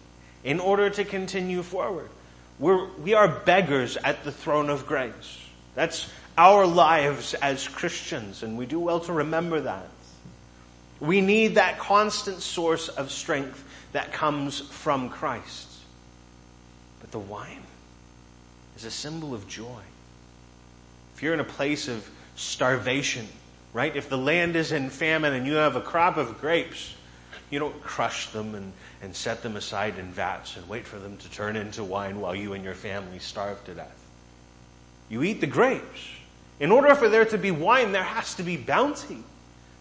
in 0.44 0.60
order 0.60 0.90
to 0.90 1.04
continue 1.04 1.62
forward. 1.62 2.10
We're, 2.58 2.86
we 2.98 3.14
are 3.14 3.28
beggars 3.28 3.96
at 3.96 4.24
the 4.24 4.32
throne 4.32 4.70
of 4.70 4.86
grace. 4.86 5.38
That's 5.74 6.10
our 6.36 6.66
lives 6.66 7.34
as 7.34 7.66
Christians, 7.68 8.42
and 8.42 8.56
we 8.56 8.66
do 8.66 8.78
well 8.78 9.00
to 9.00 9.12
remember 9.12 9.60
that. 9.60 9.88
We 11.00 11.20
need 11.20 11.56
that 11.56 11.78
constant 11.78 12.40
source 12.40 12.88
of 12.88 13.10
strength 13.10 13.64
that 13.92 14.12
comes 14.12 14.60
from 14.60 15.08
Christ. 15.08 15.68
But 17.00 17.10
the 17.10 17.18
wine 17.18 17.62
is 18.76 18.84
a 18.84 18.90
symbol 18.90 19.34
of 19.34 19.48
joy. 19.48 19.80
If 21.14 21.22
you're 21.22 21.34
in 21.34 21.40
a 21.40 21.44
place 21.44 21.88
of 21.88 22.08
starvation, 22.36 23.26
right? 23.72 23.94
If 23.94 24.08
the 24.08 24.18
land 24.18 24.56
is 24.56 24.72
in 24.72 24.90
famine 24.90 25.34
and 25.34 25.46
you 25.46 25.54
have 25.54 25.76
a 25.76 25.80
crop 25.80 26.16
of 26.16 26.40
grapes, 26.40 26.94
you 27.50 27.58
don't 27.58 27.82
crush 27.82 28.28
them 28.28 28.54
and, 28.54 28.72
and 29.02 29.14
set 29.14 29.42
them 29.42 29.56
aside 29.56 29.98
in 29.98 30.06
vats 30.06 30.56
and 30.56 30.68
wait 30.68 30.86
for 30.86 30.98
them 30.98 31.16
to 31.18 31.30
turn 31.30 31.56
into 31.56 31.84
wine 31.84 32.20
while 32.20 32.34
you 32.34 32.54
and 32.54 32.64
your 32.64 32.74
family 32.74 33.18
starve 33.18 33.62
to 33.64 33.74
death. 33.74 34.01
You 35.12 35.22
eat 35.22 35.42
the 35.42 35.46
grapes. 35.46 36.08
In 36.58 36.72
order 36.72 36.94
for 36.94 37.06
there 37.06 37.26
to 37.26 37.36
be 37.36 37.50
wine, 37.50 37.92
there 37.92 38.02
has 38.02 38.36
to 38.36 38.42
be 38.42 38.56
bounty. 38.56 39.22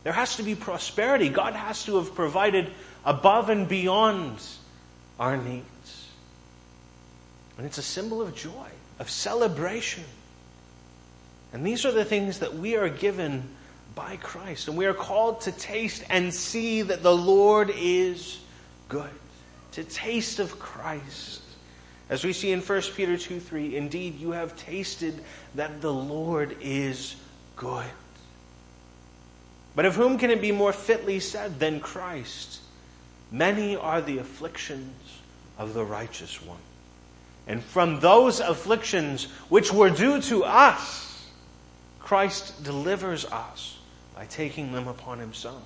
There 0.03 0.11
has 0.11 0.35
to 0.35 0.43
be 0.43 0.55
prosperity. 0.55 1.29
God 1.29 1.53
has 1.53 1.85
to 1.85 1.95
have 1.95 2.13
provided 2.15 2.69
above 3.05 3.49
and 3.49 3.65
beyond 3.65 4.43
our 5.17 5.37
needs. 5.37 6.09
And 7.57 7.65
it's 7.65 7.77
a 7.77 7.81
symbol 7.81 8.21
of 8.21 8.35
joy, 8.35 8.67
of 8.99 9.09
celebration. 9.09 10.03
And 11.53 11.65
these 11.65 11.85
are 11.85 11.93
the 11.93 12.03
things 12.03 12.39
that 12.39 12.55
we 12.55 12.75
are 12.75 12.89
given 12.89 13.47
by 13.95 14.17
Christ. 14.17 14.67
And 14.67 14.75
we 14.75 14.85
are 14.85 14.93
called 14.93 15.39
to 15.41 15.53
taste 15.53 16.03
and 16.09 16.33
see 16.33 16.81
that 16.81 17.03
the 17.03 17.15
Lord 17.15 17.71
is 17.73 18.37
good. 18.89 19.09
To 19.73 19.85
taste 19.85 20.39
of 20.39 20.59
Christ. 20.59 21.41
As 22.11 22.25
we 22.25 22.33
see 22.33 22.51
in 22.51 22.59
1 22.59 22.81
Peter 22.93 23.17
2 23.17 23.39
3, 23.39 23.77
indeed 23.77 24.19
you 24.19 24.31
have 24.31 24.57
tasted 24.57 25.23
that 25.55 25.79
the 25.79 25.93
Lord 25.93 26.57
is 26.59 27.15
good. 27.55 27.85
But 29.75 29.85
of 29.85 29.95
whom 29.95 30.17
can 30.17 30.29
it 30.29 30.41
be 30.41 30.51
more 30.51 30.73
fitly 30.73 31.21
said 31.21 31.57
than 31.57 31.79
Christ? 31.79 32.59
Many 33.31 33.77
are 33.77 34.01
the 34.01 34.17
afflictions 34.17 34.93
of 35.57 35.73
the 35.73 35.85
righteous 35.85 36.45
one. 36.45 36.59
And 37.47 37.63
from 37.63 38.01
those 38.01 38.41
afflictions 38.41 39.23
which 39.47 39.71
were 39.71 39.89
due 39.89 40.21
to 40.23 40.43
us, 40.43 41.29
Christ 41.99 42.61
delivers 42.61 43.23
us 43.23 43.77
by 44.13 44.25
taking 44.25 44.73
them 44.73 44.89
upon 44.89 45.19
himself. 45.19 45.63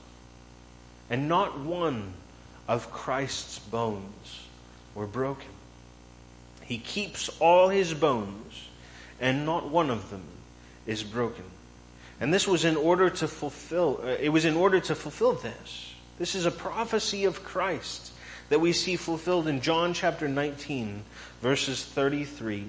And 1.09 1.27
not 1.27 1.59
one 1.59 2.13
of 2.67 2.91
Christ's 2.91 3.57
bones 3.57 4.45
were 4.93 5.07
broken. 5.07 5.54
He 6.65 6.77
keeps 6.77 7.29
all 7.39 7.69
his 7.69 7.93
bones, 7.93 8.67
and 9.19 9.45
not 9.45 9.69
one 9.69 9.89
of 9.89 10.09
them 10.09 10.23
is 10.85 11.03
broken. 11.03 11.45
And 12.19 12.33
this 12.33 12.47
was 12.47 12.65
in 12.65 12.75
order 12.75 13.09
to 13.09 13.27
fulfill, 13.27 13.99
uh, 14.03 14.07
it 14.07 14.29
was 14.29 14.45
in 14.45 14.55
order 14.55 14.79
to 14.79 14.95
fulfill 14.95 15.33
this. 15.33 15.93
This 16.17 16.33
is 16.33 16.45
a 16.45 16.51
prophecy 16.51 17.25
of 17.25 17.43
Christ 17.43 18.13
that 18.49 18.61
we 18.61 18.73
see 18.73 18.95
fulfilled 18.95 19.47
in 19.47 19.61
John 19.61 19.93
chapter 19.93 20.27
19, 20.27 21.03
verses 21.41 21.83
33 21.83 22.65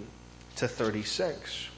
to 0.57 0.69
36. 0.69 1.69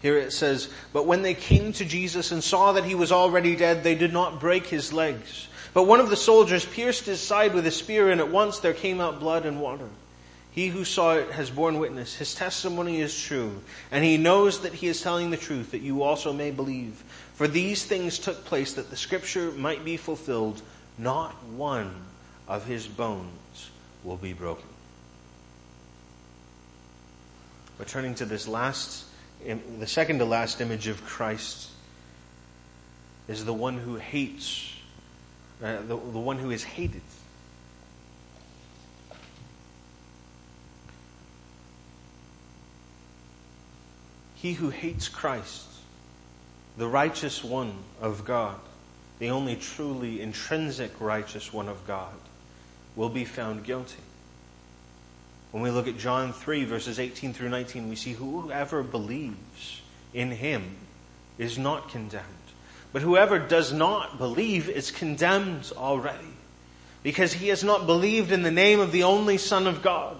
Here 0.00 0.18
it 0.18 0.32
says, 0.32 0.68
But 0.92 1.06
when 1.06 1.22
they 1.22 1.34
came 1.34 1.72
to 1.74 1.84
Jesus 1.84 2.30
and 2.30 2.42
saw 2.42 2.72
that 2.72 2.84
he 2.84 2.94
was 2.94 3.12
already 3.12 3.56
dead, 3.56 3.82
they 3.82 3.94
did 3.94 4.12
not 4.12 4.40
break 4.40 4.66
his 4.66 4.92
legs. 4.92 5.48
But 5.72 5.84
one 5.84 6.00
of 6.00 6.10
the 6.10 6.16
soldiers 6.16 6.64
pierced 6.64 7.06
his 7.06 7.20
side 7.20 7.54
with 7.54 7.66
a 7.66 7.70
spear, 7.70 8.10
and 8.10 8.20
at 8.20 8.30
once 8.30 8.60
there 8.60 8.74
came 8.74 9.00
out 9.00 9.18
blood 9.18 9.46
and 9.46 9.60
water. 9.60 9.88
He 10.54 10.68
who 10.68 10.84
saw 10.84 11.14
it 11.14 11.32
has 11.32 11.50
borne 11.50 11.80
witness. 11.80 12.14
His 12.14 12.32
testimony 12.32 13.00
is 13.00 13.20
true, 13.20 13.60
and 13.90 14.04
he 14.04 14.16
knows 14.16 14.60
that 14.60 14.72
he 14.72 14.86
is 14.86 15.02
telling 15.02 15.30
the 15.30 15.36
truth, 15.36 15.72
that 15.72 15.82
you 15.82 16.04
also 16.04 16.32
may 16.32 16.52
believe. 16.52 17.02
For 17.34 17.48
these 17.48 17.84
things 17.84 18.20
took 18.20 18.44
place 18.44 18.74
that 18.74 18.88
the 18.88 18.96
scripture 18.96 19.50
might 19.50 19.84
be 19.84 19.96
fulfilled. 19.96 20.62
Not 20.96 21.32
one 21.44 21.92
of 22.46 22.66
his 22.66 22.86
bones 22.86 23.70
will 24.04 24.16
be 24.16 24.32
broken. 24.32 24.68
But 27.76 27.88
turning 27.88 28.14
to 28.16 28.24
this 28.24 28.46
last, 28.46 29.06
the 29.44 29.88
second 29.88 30.20
to 30.20 30.24
last 30.24 30.60
image 30.60 30.86
of 30.86 31.04
Christ 31.04 31.70
is 33.26 33.44
the 33.44 33.52
one 33.52 33.76
who 33.76 33.96
hates, 33.96 34.72
uh, 35.60 35.78
the, 35.80 35.96
the 35.96 35.96
one 35.96 36.38
who 36.38 36.52
is 36.52 36.62
hated. 36.62 37.02
He 44.44 44.52
who 44.52 44.68
hates 44.68 45.08
Christ, 45.08 45.64
the 46.76 46.86
righteous 46.86 47.42
one 47.42 47.72
of 47.98 48.26
God, 48.26 48.60
the 49.18 49.30
only 49.30 49.56
truly 49.56 50.20
intrinsic 50.20 51.00
righteous 51.00 51.50
one 51.50 51.66
of 51.66 51.86
God, 51.86 52.12
will 52.94 53.08
be 53.08 53.24
found 53.24 53.64
guilty. 53.64 54.02
When 55.50 55.62
we 55.62 55.70
look 55.70 55.88
at 55.88 55.96
John 55.96 56.34
3, 56.34 56.66
verses 56.66 56.98
18 57.00 57.32
through 57.32 57.48
19, 57.48 57.88
we 57.88 57.96
see 57.96 58.12
whoever 58.12 58.82
believes 58.82 59.80
in 60.12 60.30
him 60.30 60.76
is 61.38 61.56
not 61.56 61.88
condemned. 61.88 62.26
But 62.92 63.00
whoever 63.00 63.38
does 63.38 63.72
not 63.72 64.18
believe 64.18 64.68
is 64.68 64.90
condemned 64.90 65.72
already, 65.74 66.34
because 67.02 67.32
he 67.32 67.48
has 67.48 67.64
not 67.64 67.86
believed 67.86 68.30
in 68.30 68.42
the 68.42 68.50
name 68.50 68.78
of 68.78 68.92
the 68.92 69.04
only 69.04 69.38
Son 69.38 69.66
of 69.66 69.80
God. 69.80 70.18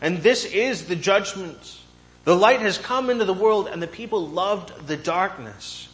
And 0.00 0.22
this 0.22 0.46
is 0.46 0.86
the 0.86 0.96
judgment 0.96 1.77
the 2.28 2.36
light 2.36 2.60
has 2.60 2.76
come 2.76 3.08
into 3.08 3.24
the 3.24 3.32
world, 3.32 3.68
and 3.68 3.82
the 3.82 3.86
people 3.86 4.28
loved 4.28 4.86
the 4.86 4.98
darkness 4.98 5.88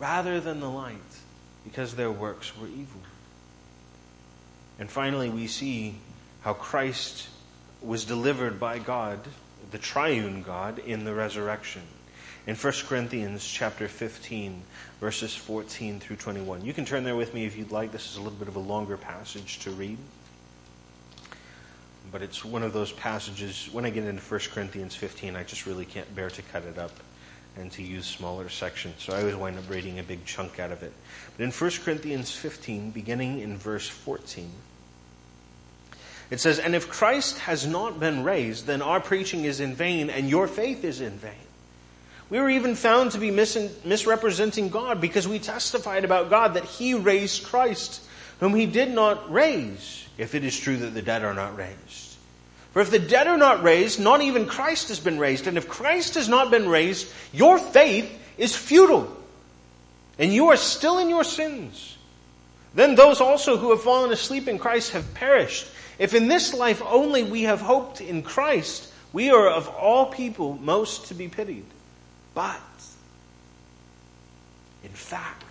rather 0.00 0.40
than 0.40 0.58
the 0.58 0.68
light 0.68 0.96
because 1.62 1.94
their 1.94 2.10
works 2.10 2.58
were 2.58 2.66
evil. 2.66 3.00
And 4.80 4.90
finally, 4.90 5.30
we 5.30 5.46
see 5.46 5.94
how 6.40 6.54
Christ 6.54 7.28
was 7.80 8.04
delivered 8.04 8.58
by 8.58 8.80
God, 8.80 9.20
the 9.70 9.78
triune 9.78 10.42
God, 10.42 10.80
in 10.80 11.04
the 11.04 11.14
resurrection. 11.14 11.82
In 12.48 12.56
1 12.56 12.72
Corinthians 12.88 13.46
chapter 13.46 13.86
15, 13.86 14.62
verses 14.98 15.36
14 15.36 16.00
through 16.00 16.16
21. 16.16 16.64
You 16.64 16.74
can 16.74 16.84
turn 16.84 17.04
there 17.04 17.14
with 17.14 17.32
me 17.32 17.44
if 17.44 17.56
you'd 17.56 17.70
like. 17.70 17.92
This 17.92 18.10
is 18.10 18.16
a 18.16 18.20
little 18.22 18.36
bit 18.40 18.48
of 18.48 18.56
a 18.56 18.58
longer 18.58 18.96
passage 18.96 19.60
to 19.60 19.70
read 19.70 19.98
but 22.10 22.22
it's 22.22 22.44
one 22.44 22.62
of 22.62 22.72
those 22.72 22.92
passages, 22.92 23.68
when 23.72 23.84
I 23.84 23.90
get 23.90 24.04
into 24.04 24.22
1 24.22 24.40
Corinthians 24.52 24.94
15, 24.94 25.36
I 25.36 25.42
just 25.42 25.66
really 25.66 25.84
can't 25.84 26.12
bear 26.14 26.30
to 26.30 26.42
cut 26.42 26.64
it 26.64 26.78
up 26.78 26.92
and 27.56 27.72
to 27.72 27.82
use 27.82 28.06
smaller 28.06 28.48
sections. 28.48 29.02
So 29.02 29.14
I 29.14 29.20
always 29.20 29.34
wind 29.34 29.58
up 29.58 29.68
reading 29.68 29.98
a 29.98 30.02
big 30.02 30.24
chunk 30.24 30.60
out 30.60 30.72
of 30.72 30.82
it. 30.82 30.92
But 31.36 31.44
in 31.44 31.50
1 31.50 31.70
Corinthians 31.84 32.30
15, 32.34 32.90
beginning 32.90 33.40
in 33.40 33.56
verse 33.56 33.88
14, 33.88 34.50
it 36.30 36.40
says, 36.40 36.58
And 36.58 36.74
if 36.74 36.88
Christ 36.88 37.38
has 37.40 37.66
not 37.66 37.98
been 37.98 38.24
raised, 38.24 38.66
then 38.66 38.82
our 38.82 39.00
preaching 39.00 39.44
is 39.44 39.60
in 39.60 39.74
vain 39.74 40.10
and 40.10 40.28
your 40.28 40.48
faith 40.48 40.84
is 40.84 41.00
in 41.00 41.12
vain. 41.18 41.32
We 42.28 42.40
were 42.40 42.50
even 42.50 42.74
found 42.74 43.12
to 43.12 43.18
be 43.18 43.30
mis- 43.30 43.84
misrepresenting 43.84 44.68
God 44.68 45.00
because 45.00 45.28
we 45.28 45.38
testified 45.38 46.04
about 46.04 46.28
God 46.28 46.54
that 46.54 46.64
He 46.64 46.94
raised 46.94 47.44
Christ, 47.44 48.02
whom 48.40 48.54
He 48.54 48.66
did 48.66 48.90
not 48.90 49.32
raise 49.32 50.06
if 50.18 50.34
it 50.34 50.44
is 50.44 50.58
true 50.58 50.76
that 50.78 50.94
the 50.94 51.02
dead 51.02 51.24
are 51.24 51.34
not 51.34 51.56
raised. 51.56 52.16
For 52.72 52.82
if 52.82 52.90
the 52.90 52.98
dead 52.98 53.26
are 53.26 53.38
not 53.38 53.62
raised, 53.62 53.98
not 53.98 54.20
even 54.20 54.46
Christ 54.46 54.88
has 54.88 55.00
been 55.00 55.18
raised. 55.18 55.46
And 55.46 55.56
if 55.56 55.66
Christ 55.66 56.14
has 56.16 56.28
not 56.28 56.50
been 56.50 56.68
raised, 56.68 57.10
your 57.32 57.58
faith 57.58 58.10
is 58.36 58.54
futile. 58.54 59.16
And 60.18 60.32
you 60.32 60.48
are 60.48 60.56
still 60.56 60.98
in 60.98 61.08
your 61.08 61.24
sins. 61.24 61.96
Then 62.74 62.94
those 62.94 63.22
also 63.22 63.56
who 63.56 63.70
have 63.70 63.80
fallen 63.80 64.12
asleep 64.12 64.46
in 64.46 64.58
Christ 64.58 64.92
have 64.92 65.14
perished. 65.14 65.66
If 65.98 66.12
in 66.12 66.28
this 66.28 66.52
life 66.52 66.82
only 66.84 67.22
we 67.22 67.44
have 67.44 67.62
hoped 67.62 68.02
in 68.02 68.22
Christ, 68.22 68.92
we 69.10 69.30
are 69.30 69.48
of 69.48 69.68
all 69.68 70.12
people 70.12 70.58
most 70.60 71.06
to 71.06 71.14
be 71.14 71.28
pitied. 71.28 71.64
But, 72.34 72.60
in 74.84 74.90
fact, 74.90 75.45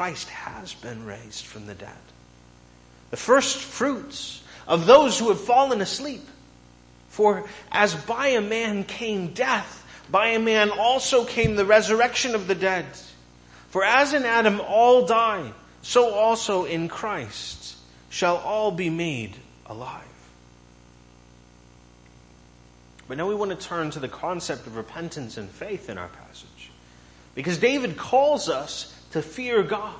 Christ 0.00 0.30
has 0.30 0.72
been 0.72 1.04
raised 1.04 1.44
from 1.44 1.66
the 1.66 1.74
dead. 1.74 1.90
The 3.10 3.18
first 3.18 3.58
fruits 3.58 4.42
of 4.66 4.86
those 4.86 5.18
who 5.18 5.28
have 5.28 5.42
fallen 5.42 5.82
asleep. 5.82 6.26
For 7.10 7.44
as 7.70 7.94
by 7.94 8.28
a 8.28 8.40
man 8.40 8.84
came 8.84 9.34
death, 9.34 9.84
by 10.10 10.28
a 10.28 10.38
man 10.38 10.70
also 10.70 11.26
came 11.26 11.54
the 11.54 11.66
resurrection 11.66 12.34
of 12.34 12.46
the 12.46 12.54
dead. 12.54 12.86
For 13.68 13.84
as 13.84 14.14
in 14.14 14.24
Adam 14.24 14.62
all 14.62 15.04
die, 15.04 15.52
so 15.82 16.14
also 16.14 16.64
in 16.64 16.88
Christ 16.88 17.76
shall 18.08 18.38
all 18.38 18.70
be 18.70 18.88
made 18.88 19.36
alive. 19.66 20.02
But 23.06 23.18
now 23.18 23.28
we 23.28 23.34
want 23.34 23.50
to 23.50 23.68
turn 23.68 23.90
to 23.90 24.00
the 24.00 24.08
concept 24.08 24.66
of 24.66 24.76
repentance 24.76 25.36
and 25.36 25.50
faith 25.50 25.90
in 25.90 25.98
our 25.98 26.08
passage. 26.08 26.70
Because 27.34 27.58
David 27.58 27.98
calls 27.98 28.48
us 28.48 28.96
to 29.12 29.22
fear 29.22 29.62
God. 29.62 29.94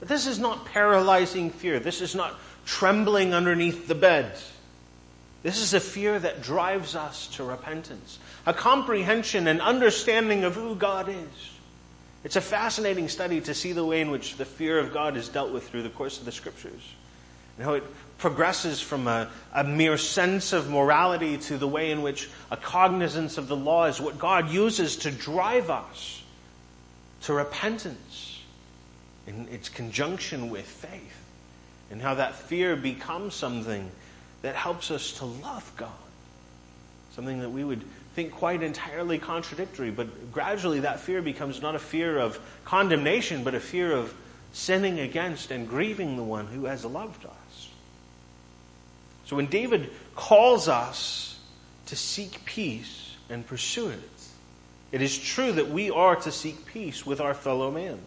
But 0.00 0.08
this 0.08 0.26
is 0.26 0.38
not 0.38 0.66
paralyzing 0.66 1.50
fear. 1.50 1.80
This 1.80 2.00
is 2.00 2.14
not 2.14 2.34
trembling 2.64 3.34
underneath 3.34 3.88
the 3.88 3.94
bed. 3.94 4.32
This 5.42 5.60
is 5.60 5.74
a 5.74 5.80
fear 5.80 6.18
that 6.18 6.42
drives 6.42 6.94
us 6.94 7.28
to 7.36 7.44
repentance, 7.44 8.18
a 8.44 8.52
comprehension 8.52 9.46
and 9.46 9.60
understanding 9.60 10.44
of 10.44 10.54
who 10.54 10.74
God 10.74 11.08
is. 11.08 11.50
It's 12.24 12.36
a 12.36 12.40
fascinating 12.40 13.08
study 13.08 13.40
to 13.42 13.54
see 13.54 13.72
the 13.72 13.84
way 13.84 14.00
in 14.00 14.10
which 14.10 14.36
the 14.36 14.44
fear 14.44 14.78
of 14.78 14.92
God 14.92 15.16
is 15.16 15.28
dealt 15.28 15.52
with 15.52 15.68
through 15.68 15.84
the 15.84 15.88
course 15.88 16.18
of 16.18 16.24
the 16.24 16.32
scriptures. 16.32 16.82
And 17.56 17.64
how 17.64 17.74
it 17.74 17.84
progresses 18.18 18.80
from 18.80 19.06
a, 19.06 19.30
a, 19.54 19.62
mere 19.62 19.96
sense 19.96 20.52
of 20.52 20.68
morality 20.68 21.38
to 21.38 21.56
the 21.56 21.68
way 21.68 21.92
in 21.92 22.02
which 22.02 22.28
a 22.50 22.56
cognizance 22.56 23.38
of 23.38 23.46
the 23.46 23.56
law 23.56 23.86
is 23.86 24.00
what 24.00 24.18
God 24.18 24.50
uses 24.50 24.96
to 24.98 25.12
drive 25.12 25.70
us 25.70 26.22
to 27.22 27.32
repentance 27.32 28.42
in 29.26 29.48
its 29.48 29.68
conjunction 29.68 30.50
with 30.50 30.66
faith. 30.66 31.24
And 31.90 32.02
how 32.02 32.14
that 32.14 32.34
fear 32.34 32.76
becomes 32.76 33.34
something 33.34 33.90
that 34.42 34.54
helps 34.54 34.90
us 34.90 35.12
to 35.14 35.24
love 35.24 35.70
God. 35.76 35.90
Something 37.12 37.40
that 37.40 37.50
we 37.50 37.64
would 37.64 37.82
think 38.14 38.32
quite 38.32 38.62
entirely 38.62 39.18
contradictory, 39.18 39.90
but 39.90 40.32
gradually 40.32 40.80
that 40.80 41.00
fear 41.00 41.22
becomes 41.22 41.62
not 41.62 41.74
a 41.74 41.78
fear 41.78 42.18
of 42.18 42.38
condemnation, 42.64 43.44
but 43.44 43.54
a 43.54 43.60
fear 43.60 43.92
of 43.92 44.14
sinning 44.52 44.98
against 45.00 45.50
and 45.50 45.68
grieving 45.68 46.16
the 46.16 46.22
one 46.22 46.46
who 46.46 46.64
has 46.64 46.84
loved 46.84 47.24
us. 47.24 47.68
So 49.26 49.36
when 49.36 49.46
David 49.46 49.90
calls 50.16 50.68
us 50.68 51.38
to 51.86 51.96
seek 51.96 52.44
peace 52.44 53.14
and 53.28 53.46
pursue 53.46 53.88
it, 53.90 54.17
it 54.92 55.02
is 55.02 55.18
true 55.18 55.52
that 55.52 55.68
we 55.68 55.90
are 55.90 56.16
to 56.16 56.32
seek 56.32 56.66
peace 56.66 57.04
with 57.04 57.20
our 57.20 57.34
fellow 57.34 57.70
man. 57.70 57.98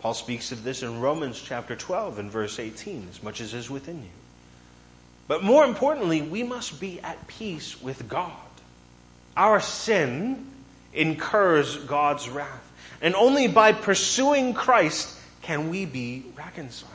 Paul 0.00 0.14
speaks 0.14 0.50
of 0.50 0.64
this 0.64 0.82
in 0.82 1.00
Romans 1.00 1.40
chapter 1.40 1.76
12 1.76 2.18
and 2.18 2.30
verse 2.30 2.58
18, 2.58 3.08
as 3.10 3.22
much 3.22 3.40
as 3.40 3.52
is 3.52 3.68
within 3.68 4.02
you. 4.02 4.08
But 5.28 5.44
more 5.44 5.64
importantly, 5.64 6.22
we 6.22 6.42
must 6.42 6.80
be 6.80 7.00
at 7.00 7.26
peace 7.26 7.80
with 7.80 8.08
God. 8.08 8.32
Our 9.36 9.60
sin 9.60 10.46
incurs 10.92 11.76
God's 11.76 12.28
wrath. 12.28 12.66
And 13.02 13.14
only 13.14 13.46
by 13.46 13.72
pursuing 13.72 14.54
Christ 14.54 15.16
can 15.42 15.70
we 15.70 15.84
be 15.84 16.24
reconciled. 16.36 16.92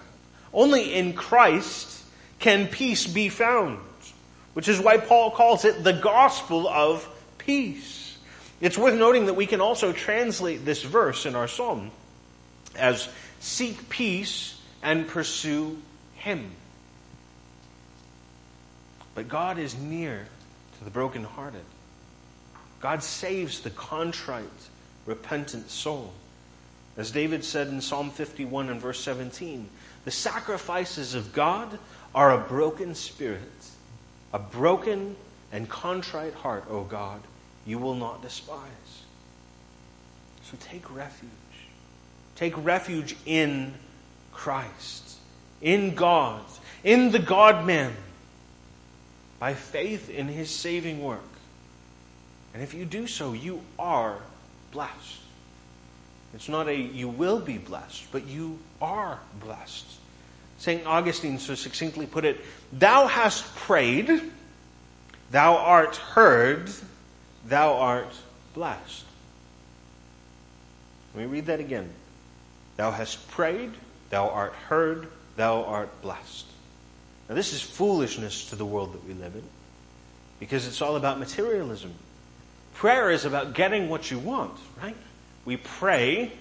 Only 0.53 0.93
in 0.93 1.13
Christ 1.13 2.03
can 2.39 2.67
peace 2.67 3.07
be 3.07 3.29
found, 3.29 3.79
which 4.53 4.67
is 4.67 4.79
why 4.79 4.97
Paul 4.97 5.31
calls 5.31 5.65
it 5.65 5.83
the 5.83 5.93
gospel 5.93 6.67
of 6.67 7.07
peace. 7.37 8.04
It's 8.61 8.77
worth 8.77 8.95
noting 8.95 9.25
that 9.25 9.33
we 9.33 9.45
can 9.45 9.61
also 9.61 9.91
translate 9.91 10.65
this 10.65 10.83
verse 10.83 11.25
in 11.25 11.35
our 11.35 11.47
psalm 11.47 11.91
as 12.77 13.09
seek 13.39 13.89
peace 13.89 14.59
and 14.81 15.07
pursue 15.07 15.77
him. 16.15 16.51
But 19.13 19.27
God 19.27 19.59
is 19.59 19.77
near 19.77 20.27
to 20.77 20.83
the 20.83 20.89
brokenhearted. 20.89 21.63
God 22.81 23.03
saves 23.03 23.61
the 23.61 23.69
contrite, 23.69 24.45
repentant 25.05 25.69
soul. 25.69 26.13
As 26.97 27.11
David 27.11 27.43
said 27.43 27.67
in 27.67 27.81
Psalm 27.81 28.09
51 28.09 28.69
and 28.69 28.79
verse 28.79 28.99
17, 29.01 29.69
the 30.05 30.11
sacrifices 30.11 31.13
of 31.13 31.33
God 31.33 31.77
are 32.13 32.31
a 32.31 32.47
broken 32.47 32.95
spirit, 32.95 33.41
a 34.33 34.39
broken 34.39 35.15
and 35.51 35.67
contrite 35.67 36.33
heart, 36.35 36.65
O 36.69 36.83
God, 36.83 37.21
you 37.65 37.79
will 37.79 37.95
not 37.95 38.21
despise. 38.21 38.59
So 40.43 40.57
take 40.59 40.93
refuge. 40.95 41.31
Take 42.35 42.53
refuge 42.63 43.15
in 43.25 43.73
Christ, 44.33 45.17
in 45.61 45.95
God, 45.95 46.41
in 46.83 47.11
the 47.11 47.19
God 47.19 47.65
man, 47.65 47.93
by 49.39 49.53
faith 49.53 50.09
in 50.09 50.27
his 50.27 50.49
saving 50.49 51.01
work. 51.01 51.21
And 52.53 52.61
if 52.61 52.73
you 52.73 52.85
do 52.85 53.07
so, 53.07 53.33
you 53.33 53.61
are 53.79 54.17
blessed. 54.71 55.21
It's 56.33 56.49
not 56.49 56.67
a 56.67 56.75
you 56.75 57.07
will 57.07 57.39
be 57.39 57.57
blessed, 57.57 58.11
but 58.11 58.27
you 58.27 58.59
are 58.81 59.19
blessed. 59.41 59.85
St. 60.57 60.85
Augustine 60.85 61.39
so 61.39 61.55
succinctly 61.55 62.05
put 62.05 62.25
it 62.25 62.41
Thou 62.73 63.07
hast 63.07 63.55
prayed, 63.55 64.21
thou 65.31 65.57
art 65.57 65.95
heard, 65.95 66.69
thou 67.47 67.75
art 67.75 68.13
blessed. 68.53 69.05
Let 71.13 71.25
me 71.25 71.31
read 71.31 71.45
that 71.45 71.59
again. 71.59 71.89
Thou 72.77 72.91
hast 72.91 73.29
prayed, 73.31 73.71
thou 74.09 74.29
art 74.29 74.53
heard, 74.53 75.07
thou 75.37 75.63
art 75.63 76.01
blessed. 76.01 76.45
Now, 77.29 77.35
this 77.35 77.53
is 77.53 77.61
foolishness 77.61 78.49
to 78.49 78.55
the 78.55 78.65
world 78.65 78.93
that 78.93 79.05
we 79.07 79.13
live 79.13 79.35
in 79.35 79.43
because 80.39 80.67
it's 80.67 80.81
all 80.81 80.95
about 80.95 81.19
materialism. 81.19 81.93
Prayer 82.73 83.09
is 83.09 83.25
about 83.25 83.53
getting 83.53 83.89
what 83.89 84.11
you 84.11 84.19
want, 84.19 84.57
right? 84.81 84.97
We 85.45 85.57
pray, 85.57 86.33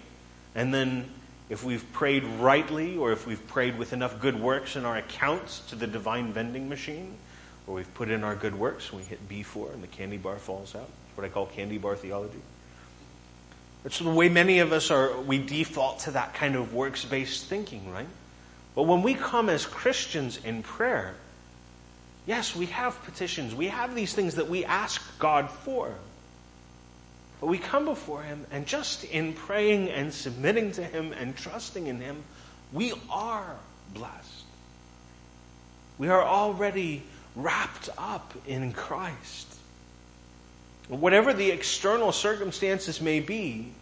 and 0.54 0.74
then 0.74 1.08
if 1.48 1.62
we've 1.62 1.90
prayed 1.92 2.24
rightly 2.24 2.96
or 2.96 3.12
if 3.12 3.26
we've 3.26 3.46
prayed 3.46 3.78
with 3.78 3.92
enough 3.92 4.20
good 4.20 4.40
works 4.40 4.76
in 4.76 4.84
our 4.84 4.96
accounts 4.96 5.60
to 5.68 5.76
the 5.76 5.86
divine 5.86 6.32
vending 6.32 6.68
machine, 6.68 7.16
or 7.66 7.74
we've 7.74 7.94
put 7.94 8.10
in 8.10 8.24
our 8.24 8.36
good 8.36 8.54
works 8.54 8.90
and 8.90 9.00
we 9.00 9.06
hit 9.06 9.28
B4 9.28 9.74
and 9.74 9.82
the 9.82 9.88
candy 9.88 10.16
bar 10.16 10.36
falls 10.36 10.74
out. 10.74 10.88
That's 10.88 11.16
what 11.16 11.24
I 11.24 11.28
call 11.28 11.46
candy 11.46 11.78
bar 11.78 11.96
theology. 11.96 12.40
It's 13.84 13.98
the 13.98 14.08
way 14.08 14.28
many 14.28 14.60
of 14.60 14.72
us 14.72 14.90
are, 14.90 15.20
we 15.20 15.38
default 15.38 16.00
to 16.00 16.12
that 16.12 16.34
kind 16.34 16.56
of 16.56 16.72
works 16.72 17.04
based 17.04 17.46
thinking, 17.46 17.90
right? 17.92 18.08
But 18.74 18.84
when 18.84 19.02
we 19.02 19.14
come 19.14 19.48
as 19.48 19.66
Christians 19.66 20.42
in 20.44 20.62
prayer, 20.62 21.14
yes, 22.26 22.56
we 22.56 22.66
have 22.66 23.02
petitions. 23.04 23.54
We 23.54 23.68
have 23.68 23.94
these 23.94 24.14
things 24.14 24.36
that 24.36 24.48
we 24.48 24.64
ask 24.64 25.02
God 25.18 25.50
for. 25.50 25.94
But 27.40 27.48
we 27.48 27.58
come 27.58 27.84
before 27.84 28.22
Him, 28.22 28.46
and 28.50 28.66
just 28.66 29.04
in 29.04 29.34
praying 29.34 29.90
and 29.90 30.12
submitting 30.12 30.72
to 30.72 30.82
Him 30.82 31.12
and 31.12 31.36
trusting 31.36 31.86
in 31.86 32.00
Him, 32.00 32.22
we 32.72 32.94
are 33.10 33.54
blessed. 33.92 34.44
We 35.98 36.08
are 36.08 36.22
already 36.22 37.02
wrapped 37.36 37.88
up 37.98 38.34
in 38.46 38.72
Christ. 38.72 39.48
Whatever 40.88 41.32
the 41.32 41.50
external 41.50 42.12
circumstances 42.12 43.00
may 43.00 43.20
be, 43.20 43.72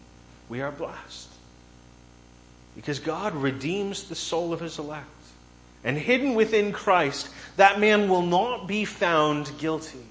we 0.48 0.60
are 0.60 0.70
blessed. 0.70 1.28
Because 2.74 3.00
God 3.00 3.34
redeems 3.34 4.04
the 4.04 4.14
soul 4.14 4.52
of 4.52 4.60
his 4.60 4.78
elect. 4.78 5.06
And 5.84 5.98
hidden 5.98 6.34
within 6.34 6.72
Christ, 6.72 7.28
that 7.56 7.80
man 7.80 8.08
will 8.08 8.22
not 8.22 8.68
be 8.68 8.84
found 8.84 9.50
guilty. 9.58 10.06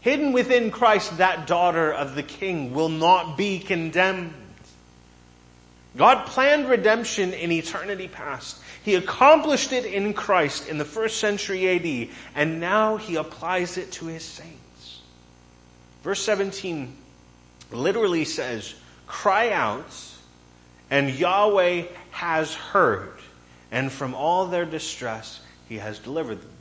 Hidden 0.00 0.32
within 0.32 0.70
Christ, 0.70 1.18
that 1.18 1.46
daughter 1.46 1.92
of 1.92 2.14
the 2.14 2.22
king 2.22 2.74
will 2.74 2.88
not 2.88 3.36
be 3.36 3.60
condemned. 3.60 4.34
God 5.96 6.26
planned 6.26 6.68
redemption 6.68 7.32
in 7.32 7.50
eternity 7.50 8.08
past. 8.08 8.60
He 8.86 8.94
accomplished 8.94 9.72
it 9.72 9.84
in 9.84 10.14
Christ 10.14 10.68
in 10.68 10.78
the 10.78 10.84
first 10.84 11.18
century 11.18 11.68
AD, 11.68 12.16
and 12.36 12.60
now 12.60 12.98
he 12.98 13.16
applies 13.16 13.78
it 13.78 13.90
to 13.94 14.06
his 14.06 14.22
saints. 14.22 15.00
Verse 16.04 16.22
17 16.22 16.96
literally 17.72 18.24
says, 18.24 18.76
Cry 19.08 19.50
out, 19.50 19.92
and 20.88 21.10
Yahweh 21.10 21.86
has 22.12 22.54
heard, 22.54 23.18
and 23.72 23.90
from 23.90 24.14
all 24.14 24.46
their 24.46 24.64
distress 24.64 25.40
he 25.68 25.78
has 25.78 25.98
delivered 25.98 26.40
them. 26.40 26.52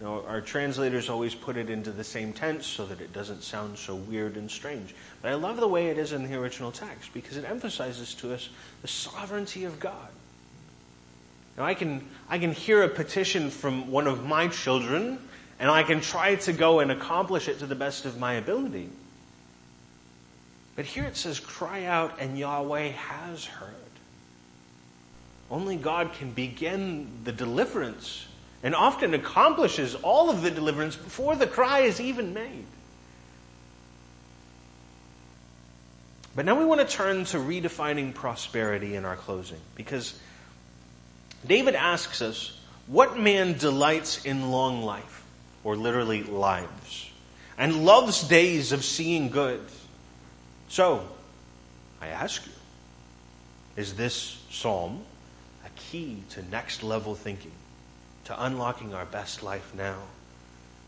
Now, 0.00 0.24
our 0.26 0.40
translators 0.40 1.08
always 1.08 1.36
put 1.36 1.56
it 1.56 1.70
into 1.70 1.92
the 1.92 2.02
same 2.02 2.32
tense 2.32 2.66
so 2.66 2.84
that 2.86 3.00
it 3.00 3.12
doesn't 3.12 3.44
sound 3.44 3.78
so 3.78 3.94
weird 3.94 4.36
and 4.36 4.50
strange. 4.50 4.92
But 5.22 5.30
I 5.30 5.34
love 5.34 5.58
the 5.58 5.68
way 5.68 5.86
it 5.86 5.98
is 5.98 6.12
in 6.12 6.28
the 6.28 6.36
original 6.36 6.72
text 6.72 7.14
because 7.14 7.36
it 7.36 7.44
emphasizes 7.44 8.12
to 8.14 8.34
us 8.34 8.48
the 8.82 8.88
sovereignty 8.88 9.62
of 9.62 9.78
God. 9.78 10.08
Now 11.60 11.66
I 11.66 11.74
can, 11.74 12.08
I 12.30 12.38
can 12.38 12.52
hear 12.52 12.82
a 12.84 12.88
petition 12.88 13.50
from 13.50 13.90
one 13.90 14.06
of 14.06 14.24
my 14.24 14.48
children 14.48 15.18
and 15.58 15.70
I 15.70 15.82
can 15.82 16.00
try 16.00 16.36
to 16.36 16.54
go 16.54 16.80
and 16.80 16.90
accomplish 16.90 17.48
it 17.48 17.58
to 17.58 17.66
the 17.66 17.74
best 17.74 18.06
of 18.06 18.18
my 18.18 18.32
ability. 18.32 18.88
But 20.74 20.86
here 20.86 21.04
it 21.04 21.18
says, 21.18 21.38
cry 21.38 21.84
out 21.84 22.18
and 22.18 22.38
Yahweh 22.38 22.92
has 22.92 23.44
heard. 23.44 23.74
Only 25.50 25.76
God 25.76 26.14
can 26.14 26.30
begin 26.32 27.10
the 27.24 27.32
deliverance 27.32 28.26
and 28.62 28.74
often 28.74 29.12
accomplishes 29.12 29.94
all 29.96 30.30
of 30.30 30.40
the 30.40 30.50
deliverance 30.50 30.96
before 30.96 31.36
the 31.36 31.46
cry 31.46 31.80
is 31.80 32.00
even 32.00 32.32
made. 32.32 32.64
But 36.34 36.46
now 36.46 36.58
we 36.58 36.64
want 36.64 36.80
to 36.80 36.86
turn 36.86 37.26
to 37.26 37.36
redefining 37.36 38.14
prosperity 38.14 38.96
in 38.96 39.04
our 39.04 39.16
closing 39.16 39.60
because 39.74 40.18
David 41.46 41.74
asks 41.74 42.20
us, 42.22 42.58
What 42.86 43.18
man 43.18 43.56
delights 43.56 44.24
in 44.24 44.50
long 44.50 44.82
life, 44.82 45.24
or 45.64 45.76
literally 45.76 46.22
lives, 46.22 47.10
and 47.56 47.84
loves 47.84 48.26
days 48.26 48.72
of 48.72 48.84
seeing 48.84 49.30
good? 49.30 49.60
So, 50.68 51.08
I 52.00 52.08
ask 52.08 52.44
you, 52.46 52.52
is 53.76 53.94
this 53.94 54.42
psalm 54.50 55.02
a 55.64 55.68
key 55.76 56.22
to 56.30 56.42
next 56.50 56.82
level 56.82 57.14
thinking, 57.14 57.52
to 58.24 58.44
unlocking 58.44 58.94
our 58.94 59.06
best 59.06 59.42
life 59.42 59.72
now, 59.74 59.98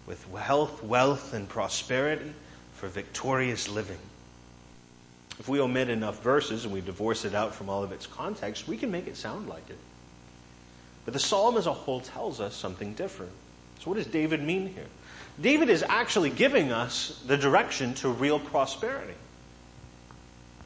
with 0.07 0.25
health, 0.35 0.83
wealth, 0.83 1.33
and 1.33 1.49
prosperity 1.49 2.33
for 2.75 2.89
victorious 2.89 3.69
living? 3.69 3.99
If 5.39 5.49
we 5.49 5.61
omit 5.61 5.89
enough 5.89 6.23
verses 6.23 6.65
and 6.65 6.73
we 6.73 6.83
divorce 6.83 7.25
it 7.25 7.35
out 7.35 7.55
from 7.55 7.69
all 7.69 7.83
of 7.83 7.93
its 7.93 8.07
context, 8.07 8.69
we 8.69 8.77
can 8.77 8.91
make 8.91 9.07
it 9.07 9.17
sound 9.17 9.49
like 9.49 9.69
it. 9.71 9.79
But 11.05 11.15
the 11.15 11.21
psalm 11.21 11.57
as 11.57 11.67
a 11.67 11.73
whole 11.73 12.01
tells 12.01 12.41
us 12.41 12.55
something 12.55 12.95
different. 12.95 13.33
So, 13.81 13.91
what 13.91 13.97
does 13.97 14.07
David 14.07 14.43
mean 14.43 14.69
here? 14.69 14.87
David 15.41 15.71
is 15.71 15.83
actually 15.83 16.31
giving 16.31 16.71
us 16.71 17.21
the 17.27 17.37
direction 17.37 17.95
to 17.95 18.09
real 18.09 18.39
prosperity. 18.39 19.15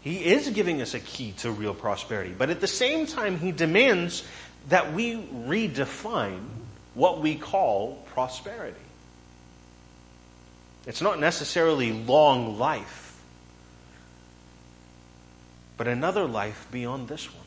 He 0.02 0.24
is 0.24 0.50
giving 0.50 0.82
us 0.82 0.94
a 0.94 1.00
key 1.00 1.32
to 1.38 1.50
real 1.50 1.74
prosperity, 1.74 2.34
but 2.36 2.50
at 2.50 2.60
the 2.60 2.68
same 2.68 3.06
time, 3.06 3.38
he 3.38 3.52
demands 3.52 4.22
that 4.68 4.92
we 4.92 5.16
redefine 5.16 6.44
what 6.94 7.20
we 7.20 7.36
call 7.36 8.04
prosperity. 8.12 8.76
It's 10.86 11.02
not 11.02 11.18
necessarily 11.18 11.92
long 11.92 12.58
life, 12.58 13.20
but 15.76 15.88
another 15.88 16.24
life 16.24 16.66
beyond 16.70 17.08
this 17.08 17.26
one. 17.32 17.45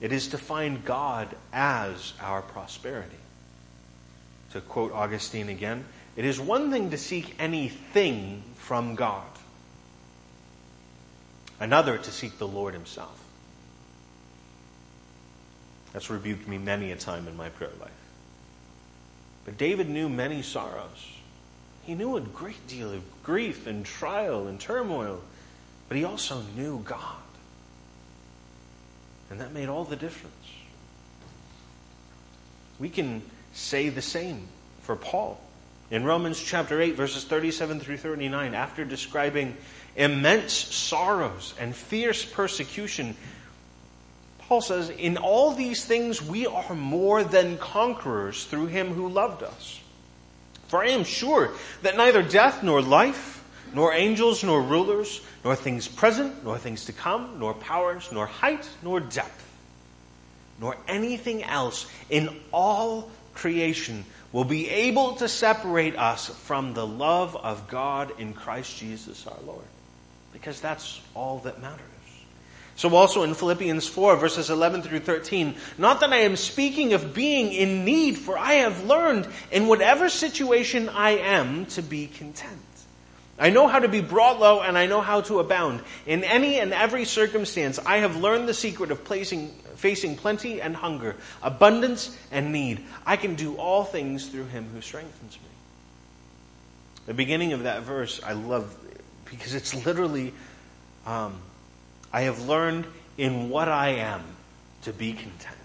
It 0.00 0.12
is 0.12 0.28
to 0.28 0.38
find 0.38 0.84
God 0.84 1.28
as 1.52 2.14
our 2.20 2.42
prosperity. 2.42 3.16
To 4.52 4.60
quote 4.60 4.92
Augustine 4.92 5.48
again, 5.48 5.84
it 6.16 6.24
is 6.24 6.40
one 6.40 6.70
thing 6.70 6.90
to 6.90 6.98
seek 6.98 7.34
anything 7.38 8.42
from 8.56 8.94
God, 8.94 9.26
another 11.60 11.98
to 11.98 12.10
seek 12.10 12.38
the 12.38 12.48
Lord 12.48 12.74
Himself. 12.74 13.16
That's 15.92 16.10
rebuked 16.10 16.46
me 16.48 16.58
many 16.58 16.92
a 16.92 16.96
time 16.96 17.28
in 17.28 17.36
my 17.36 17.48
prayer 17.48 17.72
life. 17.80 17.90
But 19.44 19.58
David 19.58 19.88
knew 19.88 20.08
many 20.08 20.42
sorrows. 20.42 21.06
He 21.82 21.94
knew 21.94 22.16
a 22.16 22.20
great 22.20 22.66
deal 22.68 22.92
of 22.92 23.22
grief 23.22 23.66
and 23.66 23.84
trial 23.84 24.46
and 24.46 24.60
turmoil, 24.60 25.20
but 25.88 25.96
he 25.96 26.04
also 26.04 26.42
knew 26.56 26.80
God. 26.84 27.19
And 29.30 29.40
that 29.40 29.52
made 29.52 29.68
all 29.68 29.84
the 29.84 29.96
difference. 29.96 30.34
We 32.78 32.88
can 32.88 33.22
say 33.52 33.88
the 33.88 34.02
same 34.02 34.48
for 34.82 34.96
Paul. 34.96 35.40
In 35.90 36.04
Romans 36.04 36.40
chapter 36.40 36.80
8, 36.80 36.94
verses 36.94 37.24
37 37.24 37.80
through 37.80 37.96
39, 37.96 38.54
after 38.54 38.84
describing 38.84 39.56
immense 39.96 40.52
sorrows 40.52 41.54
and 41.58 41.74
fierce 41.74 42.24
persecution, 42.24 43.16
Paul 44.38 44.60
says, 44.60 44.90
In 44.90 45.16
all 45.16 45.52
these 45.52 45.84
things 45.84 46.22
we 46.22 46.46
are 46.46 46.74
more 46.74 47.22
than 47.22 47.58
conquerors 47.58 48.44
through 48.44 48.66
him 48.66 48.88
who 48.94 49.08
loved 49.08 49.42
us. 49.42 49.80
For 50.68 50.82
I 50.82 50.88
am 50.90 51.04
sure 51.04 51.52
that 51.82 51.96
neither 51.96 52.22
death 52.22 52.62
nor 52.62 52.80
life, 52.80 53.39
nor 53.74 53.92
angels 53.92 54.42
nor 54.44 54.62
rulers, 54.62 55.20
nor 55.44 55.54
things 55.54 55.88
present, 55.88 56.44
nor 56.44 56.58
things 56.58 56.86
to 56.86 56.92
come, 56.92 57.38
nor 57.38 57.54
powers, 57.54 58.10
nor 58.12 58.26
height, 58.26 58.68
nor 58.82 59.00
depth, 59.00 59.46
nor 60.60 60.76
anything 60.88 61.42
else 61.42 61.86
in 62.08 62.36
all 62.52 63.10
creation 63.34 64.04
will 64.32 64.44
be 64.44 64.68
able 64.68 65.16
to 65.16 65.28
separate 65.28 65.96
us 65.96 66.28
from 66.28 66.74
the 66.74 66.86
love 66.86 67.36
of 67.36 67.68
God 67.68 68.12
in 68.18 68.32
Christ 68.32 68.78
Jesus 68.78 69.26
our 69.26 69.38
Lord. 69.44 69.64
Because 70.32 70.60
that's 70.60 71.00
all 71.14 71.38
that 71.40 71.60
matters. 71.60 71.80
So 72.76 72.94
also 72.96 73.24
in 73.24 73.34
Philippians 73.34 73.86
4 73.86 74.16
verses 74.16 74.48
11 74.48 74.80
through 74.80 75.00
13, 75.00 75.54
not 75.76 76.00
that 76.00 76.14
I 76.14 76.20
am 76.20 76.34
speaking 76.36 76.94
of 76.94 77.12
being 77.12 77.52
in 77.52 77.84
need, 77.84 78.16
for 78.16 78.38
I 78.38 78.54
have 78.54 78.84
learned 78.84 79.28
in 79.52 79.66
whatever 79.66 80.08
situation 80.08 80.88
I 80.88 81.18
am 81.18 81.66
to 81.66 81.82
be 81.82 82.06
content. 82.06 82.58
I 83.40 83.48
know 83.48 83.66
how 83.66 83.78
to 83.78 83.88
be 83.88 84.02
brought 84.02 84.38
low 84.38 84.60
and 84.60 84.76
I 84.76 84.86
know 84.86 85.00
how 85.00 85.22
to 85.22 85.40
abound. 85.40 85.80
In 86.06 86.22
any 86.24 86.60
and 86.60 86.74
every 86.74 87.06
circumstance, 87.06 87.78
I 87.78 87.98
have 87.98 88.16
learned 88.16 88.46
the 88.46 88.54
secret 88.54 88.90
of 88.90 89.02
placing, 89.02 89.48
facing 89.76 90.16
plenty 90.16 90.60
and 90.60 90.76
hunger, 90.76 91.16
abundance 91.42 92.14
and 92.30 92.52
need. 92.52 92.84
I 93.06 93.16
can 93.16 93.36
do 93.36 93.56
all 93.56 93.82
things 93.82 94.28
through 94.28 94.44
him 94.44 94.68
who 94.74 94.82
strengthens 94.82 95.38
me. 95.38 95.48
The 97.06 97.14
beginning 97.14 97.54
of 97.54 97.62
that 97.62 97.82
verse 97.82 98.20
I 98.22 98.34
love 98.34 98.76
because 99.30 99.54
it's 99.54 99.86
literally, 99.86 100.34
um, 101.06 101.40
I 102.12 102.22
have 102.22 102.46
learned 102.46 102.86
in 103.16 103.48
what 103.48 103.68
I 103.68 103.90
am 103.90 104.22
to 104.82 104.92
be 104.92 105.12
content. 105.12 105.56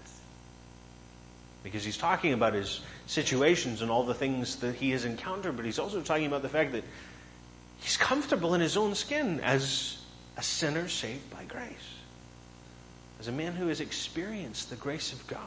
Because 1.62 1.84
he's 1.84 1.96
talking 1.96 2.32
about 2.32 2.54
his 2.54 2.80
situations 3.06 3.82
and 3.82 3.90
all 3.90 4.04
the 4.04 4.14
things 4.14 4.56
that 4.56 4.76
he 4.76 4.90
has 4.92 5.04
encountered, 5.04 5.56
but 5.56 5.64
he's 5.64 5.78
also 5.78 6.00
talking 6.00 6.26
about 6.26 6.42
the 6.42 6.48
fact 6.48 6.72
that 6.72 6.84
He's 7.80 7.96
comfortable 7.96 8.54
in 8.54 8.60
his 8.60 8.76
own 8.76 8.94
skin 8.94 9.40
as 9.40 9.98
a 10.36 10.42
sinner 10.42 10.88
saved 10.88 11.30
by 11.30 11.44
grace, 11.44 11.70
as 13.20 13.28
a 13.28 13.32
man 13.32 13.54
who 13.54 13.68
has 13.68 13.80
experienced 13.80 14.70
the 14.70 14.76
grace 14.76 15.12
of 15.12 15.26
God. 15.26 15.40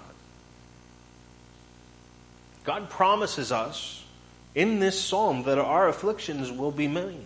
God 2.63 2.89
promises 2.89 3.52
us 3.52 4.04
in 4.56 4.80
this 4.80 5.00
psalm 5.00 5.44
that 5.44 5.58
our 5.58 5.88
afflictions 5.88 6.52
will 6.52 6.72
be 6.72 6.88
many. 6.88 7.26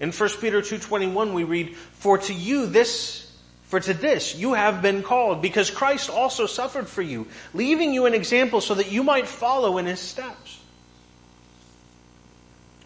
In 0.00 0.12
1 0.12 0.40
Peter 0.40 0.60
2:21 0.62 1.34
we 1.34 1.44
read, 1.44 1.76
"For 1.98 2.18
to 2.18 2.34
you 2.34 2.66
this 2.66 3.30
for 3.68 3.80
to 3.80 3.94
this 3.94 4.34
you 4.34 4.54
have 4.54 4.82
been 4.82 5.02
called 5.02 5.42
because 5.42 5.70
Christ 5.70 6.10
also 6.10 6.46
suffered 6.46 6.88
for 6.88 7.02
you, 7.02 7.26
leaving 7.54 7.92
you 7.92 8.06
an 8.06 8.14
example 8.14 8.60
so 8.60 8.74
that 8.74 8.92
you 8.92 9.02
might 9.02 9.26
follow 9.26 9.78
in 9.78 9.86
his 9.86 10.00
steps." 10.00 10.58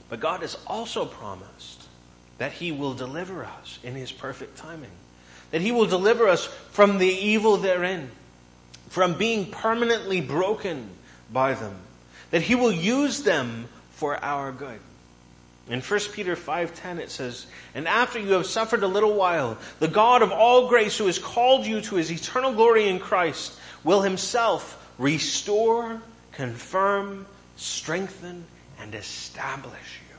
But 0.08 0.20
God 0.20 0.40
has 0.40 0.56
also 0.66 1.04
promised 1.04 1.84
that 2.38 2.52
He 2.52 2.72
will 2.72 2.94
deliver 2.94 3.44
us 3.44 3.78
in 3.82 3.94
His 3.94 4.12
perfect 4.12 4.56
timing. 4.56 4.90
That 5.50 5.60
He 5.60 5.72
will 5.72 5.86
deliver 5.86 6.28
us 6.28 6.46
from 6.70 6.98
the 6.98 7.06
evil 7.06 7.56
therein, 7.56 8.10
from 8.88 9.14
being 9.14 9.50
permanently 9.50 10.20
broken 10.20 10.90
by 11.32 11.54
them. 11.54 11.76
That 12.30 12.42
He 12.42 12.54
will 12.54 12.72
use 12.72 13.22
them 13.22 13.68
for 13.92 14.22
our 14.22 14.52
good. 14.52 14.80
In 15.68 15.82
1 15.82 16.12
Peter 16.12 16.34
5:10 16.34 16.98
it 16.98 17.10
says, 17.10 17.44
"And 17.74 17.86
after 17.86 18.18
you 18.18 18.32
have 18.32 18.46
suffered 18.46 18.82
a 18.82 18.88
little 18.88 19.12
while, 19.12 19.58
the 19.80 19.88
God 19.88 20.22
of 20.22 20.32
all 20.32 20.68
grace 20.68 20.96
who 20.96 21.06
has 21.06 21.18
called 21.18 21.66
you 21.66 21.82
to 21.82 21.96
his 21.96 22.10
eternal 22.10 22.54
glory 22.54 22.88
in 22.88 22.98
Christ 22.98 23.52
will 23.84 24.00
himself 24.00 24.78
restore, 24.96 26.00
confirm, 26.32 27.26
strengthen, 27.56 28.46
and 28.80 28.94
establish 28.94 30.00
you. 30.08 30.16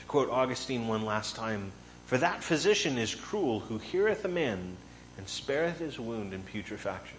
To 0.00 0.04
quote 0.06 0.30
Augustine 0.30 0.88
one 0.88 1.04
last 1.04 1.36
time, 1.36 1.72
for 2.06 2.18
that 2.18 2.42
physician 2.42 2.98
is 2.98 3.14
cruel 3.14 3.60
who 3.60 3.78
heareth 3.78 4.24
a 4.24 4.28
man 4.28 4.76
and 5.16 5.28
spareth 5.28 5.78
his 5.78 5.98
wound 5.98 6.32
in 6.32 6.42
putrefaction. 6.42 7.18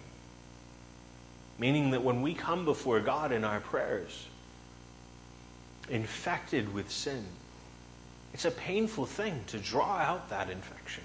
Meaning 1.58 1.90
that 1.90 2.02
when 2.02 2.22
we 2.22 2.34
come 2.34 2.64
before 2.64 3.00
God 3.00 3.32
in 3.32 3.44
our 3.44 3.60
prayers, 3.60 4.26
infected 5.88 6.72
with 6.72 6.90
sin, 6.90 7.24
it's 8.32 8.44
a 8.44 8.50
painful 8.50 9.06
thing 9.06 9.44
to 9.48 9.58
draw 9.58 9.96
out 9.96 10.30
that 10.30 10.50
infection. 10.50 11.04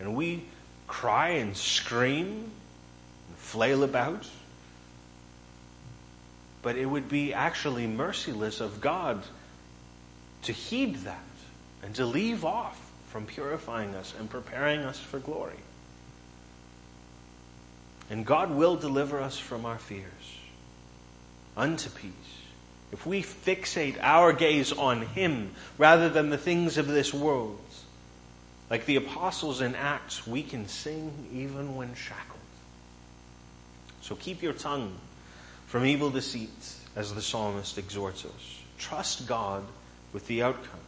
And 0.00 0.16
we 0.16 0.44
cry 0.88 1.30
and 1.30 1.56
scream 1.56 2.50
and 3.28 3.36
flail 3.36 3.84
about 3.84 4.26
but 6.62 6.76
it 6.76 6.86
would 6.86 7.08
be 7.08 7.34
actually 7.34 7.86
merciless 7.86 8.60
of 8.60 8.80
God 8.80 9.22
to 10.42 10.52
heed 10.52 10.96
that 10.96 11.18
and 11.82 11.94
to 11.96 12.06
leave 12.06 12.44
off 12.44 12.78
from 13.08 13.26
purifying 13.26 13.94
us 13.94 14.14
and 14.18 14.30
preparing 14.30 14.80
us 14.80 14.98
for 14.98 15.18
glory. 15.18 15.58
And 18.08 18.24
God 18.24 18.50
will 18.50 18.76
deliver 18.76 19.20
us 19.20 19.38
from 19.38 19.66
our 19.66 19.78
fears 19.78 20.38
unto 21.56 21.90
peace. 21.90 22.12
If 22.92 23.06
we 23.06 23.22
fixate 23.22 23.96
our 24.00 24.32
gaze 24.32 24.72
on 24.72 25.02
Him 25.02 25.50
rather 25.78 26.08
than 26.08 26.30
the 26.30 26.38
things 26.38 26.78
of 26.78 26.86
this 26.86 27.12
world, 27.12 27.58
like 28.70 28.86
the 28.86 28.96
apostles 28.96 29.60
in 29.60 29.74
Acts, 29.74 30.26
we 30.26 30.42
can 30.42 30.68
sing 30.68 31.12
even 31.32 31.74
when 31.74 31.94
shackled. 31.94 32.38
So 34.02 34.14
keep 34.14 34.42
your 34.42 34.52
tongue 34.52 34.94
from 35.72 35.86
evil 35.86 36.10
deceit, 36.10 36.50
as 36.96 37.14
the 37.14 37.22
psalmist 37.22 37.78
exhorts 37.78 38.26
us. 38.26 38.60
Trust 38.76 39.26
God 39.26 39.64
with 40.12 40.26
the 40.26 40.42
outcome. 40.42 40.80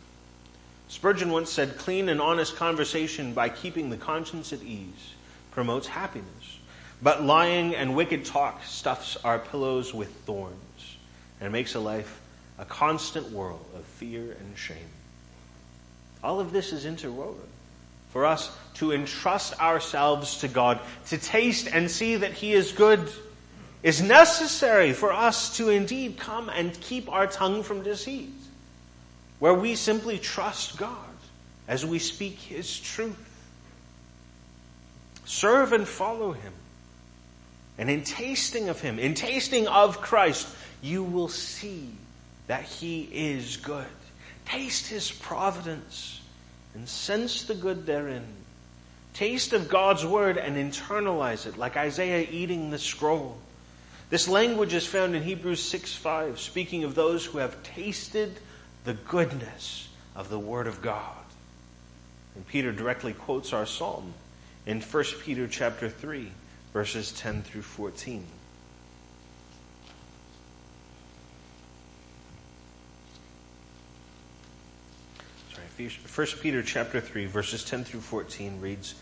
Spurgeon 0.89 1.30
once 1.30 1.51
said, 1.51 1.78
clean 1.78 2.11
and 2.11 2.20
honest 2.20 2.57
conversation 2.57 3.32
by 3.32 3.49
keeping 3.49 3.89
the 3.89 3.97
conscience 3.97 4.53
at 4.53 4.62
ease 4.62 5.14
promotes 5.53 5.87
happiness. 5.87 6.59
But 7.03 7.24
lying 7.24 7.74
and 7.74 7.97
wicked 7.97 8.26
talk 8.26 8.62
stuffs 8.64 9.16
our 9.24 9.39
pillows 9.39 9.95
with 9.95 10.11
thorns 10.26 10.97
and 11.41 11.51
makes 11.51 11.74
a 11.74 11.80
life 11.80 12.20
a 12.59 12.66
constant 12.66 13.30
whirl 13.30 13.64
of 13.74 13.85
fear 13.87 14.37
and 14.39 14.59
shame. 14.59 14.76
All 16.22 16.41
of 16.41 16.53
this 16.53 16.74
is 16.74 16.85
interwoven 16.85 17.49
for 18.11 18.26
us 18.26 18.55
to 18.74 18.93
entrust 18.93 19.59
ourselves 19.62 20.41
to 20.41 20.49
God, 20.49 20.78
to 21.07 21.16
taste 21.16 21.68
and 21.72 21.91
see 21.91 22.16
that 22.16 22.32
He 22.32 22.53
is 22.53 22.72
good, 22.72 23.11
is 23.85 24.01
necessary 24.01 24.95
for 24.95 25.12
us 25.12 25.59
to 25.59 25.68
indeed 25.68 26.16
come 26.18 26.49
and 26.49 26.80
keep 26.80 27.12
our 27.12 27.26
tongue 27.26 27.62
from 27.62 27.82
deceit, 27.82 28.32
where 29.39 29.53
we 29.53 29.74
simply 29.74 30.18
trust 30.18 30.78
God 30.78 30.97
as 31.68 31.85
we 31.85 31.99
speak 31.99 32.39
His 32.39 32.80
truth. 32.80 33.14
Serve 35.26 35.74
and 35.74 35.87
follow 35.87 36.32
Him. 36.32 36.55
And 37.76 37.91
in 37.91 38.05
tasting 38.05 38.70
of 38.70 38.80
Him, 38.80 38.99
in 38.99 39.12
tasting 39.12 39.68
of 39.68 40.01
Christ, 40.01 40.49
you 40.80 41.05
will 41.05 41.28
see 41.28 41.91
that 42.47 42.62
He 42.62 43.03
is 43.12 43.59
good. 43.59 43.85
Taste 44.47 44.87
His 44.87 45.12
providence 45.12 46.22
and 46.74 46.89
sense 46.89 47.43
the 47.43 47.55
good 47.55 47.85
therein. 47.85 48.24
Taste 49.12 49.53
of 49.53 49.68
God's 49.68 50.07
word 50.07 50.39
and 50.39 50.57
internalize 50.57 51.47
it, 51.47 51.59
like 51.59 51.76
Isaiah 51.76 52.26
eating 52.30 52.70
the 52.70 52.78
scroll. 52.78 53.37
This 54.11 54.28
language 54.28 54.74
is 54.74 54.86
found 54.86 55.16
in 55.16 55.22
Hebrews 55.22 55.62
6 55.62 55.94
5, 55.94 56.38
speaking 56.38 56.84
of 56.84 56.94
those 56.94 57.24
who 57.24 57.38
have 57.38 57.62
tasted 57.62 58.38
the 58.84 58.94
goodness 58.94 59.88
of 60.14 60.28
the 60.28 60.38
word 60.38 60.66
of 60.66 60.82
God. 60.82 61.16
And 62.34 62.46
Peter 62.46 62.70
directly 62.70 63.14
quotes 63.14 63.52
our 63.52 63.66
psalm 63.66 64.12
in 64.66 64.80
1 64.80 65.05
Peter 65.22 65.48
chapter 65.48 65.88
3, 65.88 66.30
verses 66.72 67.12
10 67.12 67.42
through 67.42 67.62
14. 67.62 68.26
Sorry, 75.55 75.88
1 75.88 76.26
Peter 76.40 76.62
chapter 76.62 77.00
3 77.00 77.26
verses 77.26 77.64
10 77.64 77.84
through 77.84 78.00
14 78.00 78.61
reads, 78.61 78.94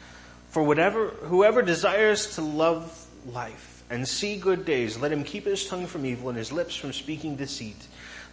For 0.51 0.63
whatever, 0.63 1.09
whoever 1.09 1.61
desires 1.61 2.37
to 2.37 2.43
love 2.43 3.07
life 3.27 3.72
and 3.93 4.09
see 4.09 4.37
good 4.37 4.65
days, 4.65 4.97
let 4.97 5.13
him 5.13 5.23
keep 5.23 5.45
his 5.45 5.69
tongue 5.69 5.87
from 5.87 6.07
evil 6.07 6.31
and 6.31 6.39
his 6.39 6.51
lips 6.51 6.75
from 6.75 6.95
speaking 6.95 7.37
deceit. 7.37 7.77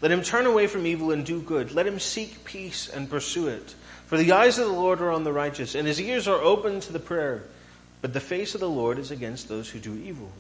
Let 0.01 0.10
him 0.10 0.22
turn 0.22 0.45
away 0.45 0.68
from 0.68 0.88
evil 0.88 1.12
and 1.12 1.26
do 1.26 1.41
good. 1.41 1.74
Let 1.74 1.86
him 1.86 1.99
seek 1.99 2.45
peace 2.45 2.88
and 2.88 3.10
pursue 3.10 3.49
it. 3.49 3.76
For 4.05 4.18
the 4.18 4.32
eyes 4.32 4.57
of 4.57 4.68
the 4.68 4.74
Lord 4.74 5.01
are 5.01 5.12
on 5.12 5.26
the 5.26 5.34
righteous, 5.34 5.76
and 5.76 5.86
his 5.86 5.99
ears 5.99 6.30
are 6.30 6.41
open 6.41 6.80
to 6.80 6.93
the 6.93 6.99
prayer. 6.99 7.43
But 7.99 8.14
the 8.14 8.22
face 8.22 8.55
of 8.55 8.62
the 8.62 8.70
Lord 8.70 8.99
is 8.99 9.12
against 9.12 9.49
those 9.49 9.70
who 9.70 9.80
do 9.80 9.95
evil. 9.95 10.32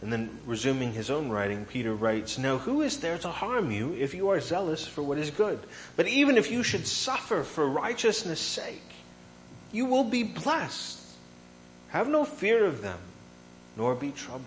And 0.00 0.10
then 0.10 0.30
resuming 0.46 0.94
his 0.94 1.10
own 1.10 1.28
writing, 1.28 1.66
Peter 1.66 1.94
writes, 1.94 2.38
Now 2.38 2.56
who 2.56 2.80
is 2.80 3.00
there 3.00 3.18
to 3.18 3.28
harm 3.28 3.70
you 3.70 3.92
if 3.92 4.14
you 4.14 4.30
are 4.30 4.40
zealous 4.40 4.86
for 4.86 5.02
what 5.02 5.18
is 5.18 5.28
good? 5.28 5.60
But 5.96 6.08
even 6.08 6.38
if 6.38 6.50
you 6.50 6.62
should 6.62 6.86
suffer 6.86 7.42
for 7.42 7.68
righteousness' 7.68 8.40
sake, 8.40 8.80
you 9.70 9.84
will 9.84 10.04
be 10.04 10.22
blessed. 10.22 10.98
Have 11.88 12.08
no 12.08 12.24
fear 12.24 12.64
of 12.64 12.80
them, 12.80 12.98
nor 13.78 13.94
be 13.94 14.10
troubled. 14.10 14.44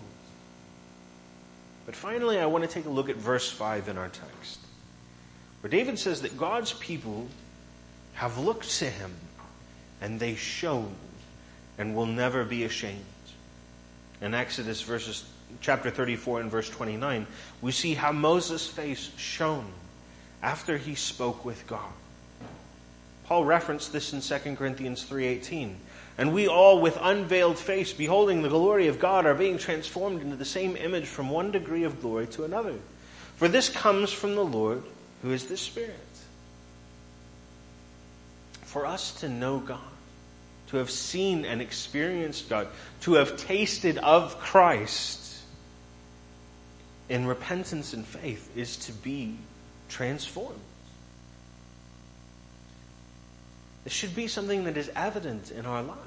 But 1.86 1.96
finally, 1.96 2.38
I 2.38 2.46
want 2.46 2.62
to 2.62 2.70
take 2.70 2.84
a 2.84 2.90
look 2.90 3.08
at 3.08 3.16
verse 3.16 3.50
5 3.50 3.88
in 3.88 3.96
our 3.96 4.08
text, 4.08 4.60
where 5.60 5.70
David 5.70 5.98
says 5.98 6.20
that 6.22 6.36
God's 6.36 6.74
people 6.74 7.28
have 8.12 8.38
looked 8.38 8.70
to 8.78 8.84
him, 8.84 9.12
and 10.00 10.20
they 10.20 10.34
shone, 10.34 10.94
and 11.78 11.96
will 11.96 12.06
never 12.06 12.44
be 12.44 12.64
ashamed. 12.64 13.04
In 14.20 14.34
Exodus 14.34 14.82
verses 14.82 15.24
chapter 15.60 15.90
34 15.90 16.42
and 16.42 16.50
verse 16.50 16.68
29, 16.68 17.26
we 17.62 17.72
see 17.72 17.94
how 17.94 18.12
Moses' 18.12 18.66
face 18.66 19.10
shone 19.16 19.72
after 20.42 20.76
he 20.76 20.94
spoke 20.94 21.44
with 21.44 21.66
God. 21.66 21.90
Paul 23.24 23.44
referenced 23.44 23.92
this 23.92 24.12
in 24.12 24.20
2 24.20 24.56
Corinthians 24.56 25.04
3:18. 25.04 25.76
And 26.18 26.32
we 26.32 26.46
all 26.46 26.80
with 26.80 26.98
unveiled 27.00 27.58
face 27.58 27.92
beholding 27.92 28.42
the 28.42 28.48
glory 28.48 28.88
of 28.88 28.98
God 28.98 29.24
are 29.26 29.34
being 29.34 29.58
transformed 29.58 30.20
into 30.20 30.36
the 30.36 30.44
same 30.44 30.76
image 30.76 31.06
from 31.06 31.30
one 31.30 31.50
degree 31.50 31.84
of 31.84 32.02
glory 32.02 32.26
to 32.28 32.44
another. 32.44 32.74
For 33.36 33.48
this 33.48 33.68
comes 33.68 34.12
from 34.12 34.34
the 34.34 34.44
Lord 34.44 34.82
who 35.22 35.32
is 35.32 35.46
the 35.46 35.56
Spirit. 35.56 35.96
For 38.62 38.86
us 38.86 39.20
to 39.20 39.28
know 39.28 39.58
God, 39.58 39.78
to 40.68 40.76
have 40.78 40.90
seen 40.90 41.44
and 41.44 41.60
experienced 41.60 42.48
God, 42.48 42.68
to 43.02 43.14
have 43.14 43.36
tasted 43.36 43.98
of 43.98 44.38
Christ, 44.38 45.18
in 47.08 47.26
repentance 47.26 47.92
and 47.92 48.06
faith 48.06 48.56
is 48.56 48.76
to 48.76 48.92
be 48.92 49.36
transformed. 49.88 50.58
This 53.84 53.92
should 53.92 54.14
be 54.14 54.28
something 54.28 54.64
that 54.64 54.76
is 54.76 54.90
evident 54.94 55.50
in 55.50 55.66
our 55.66 55.82
lives. 55.82 55.98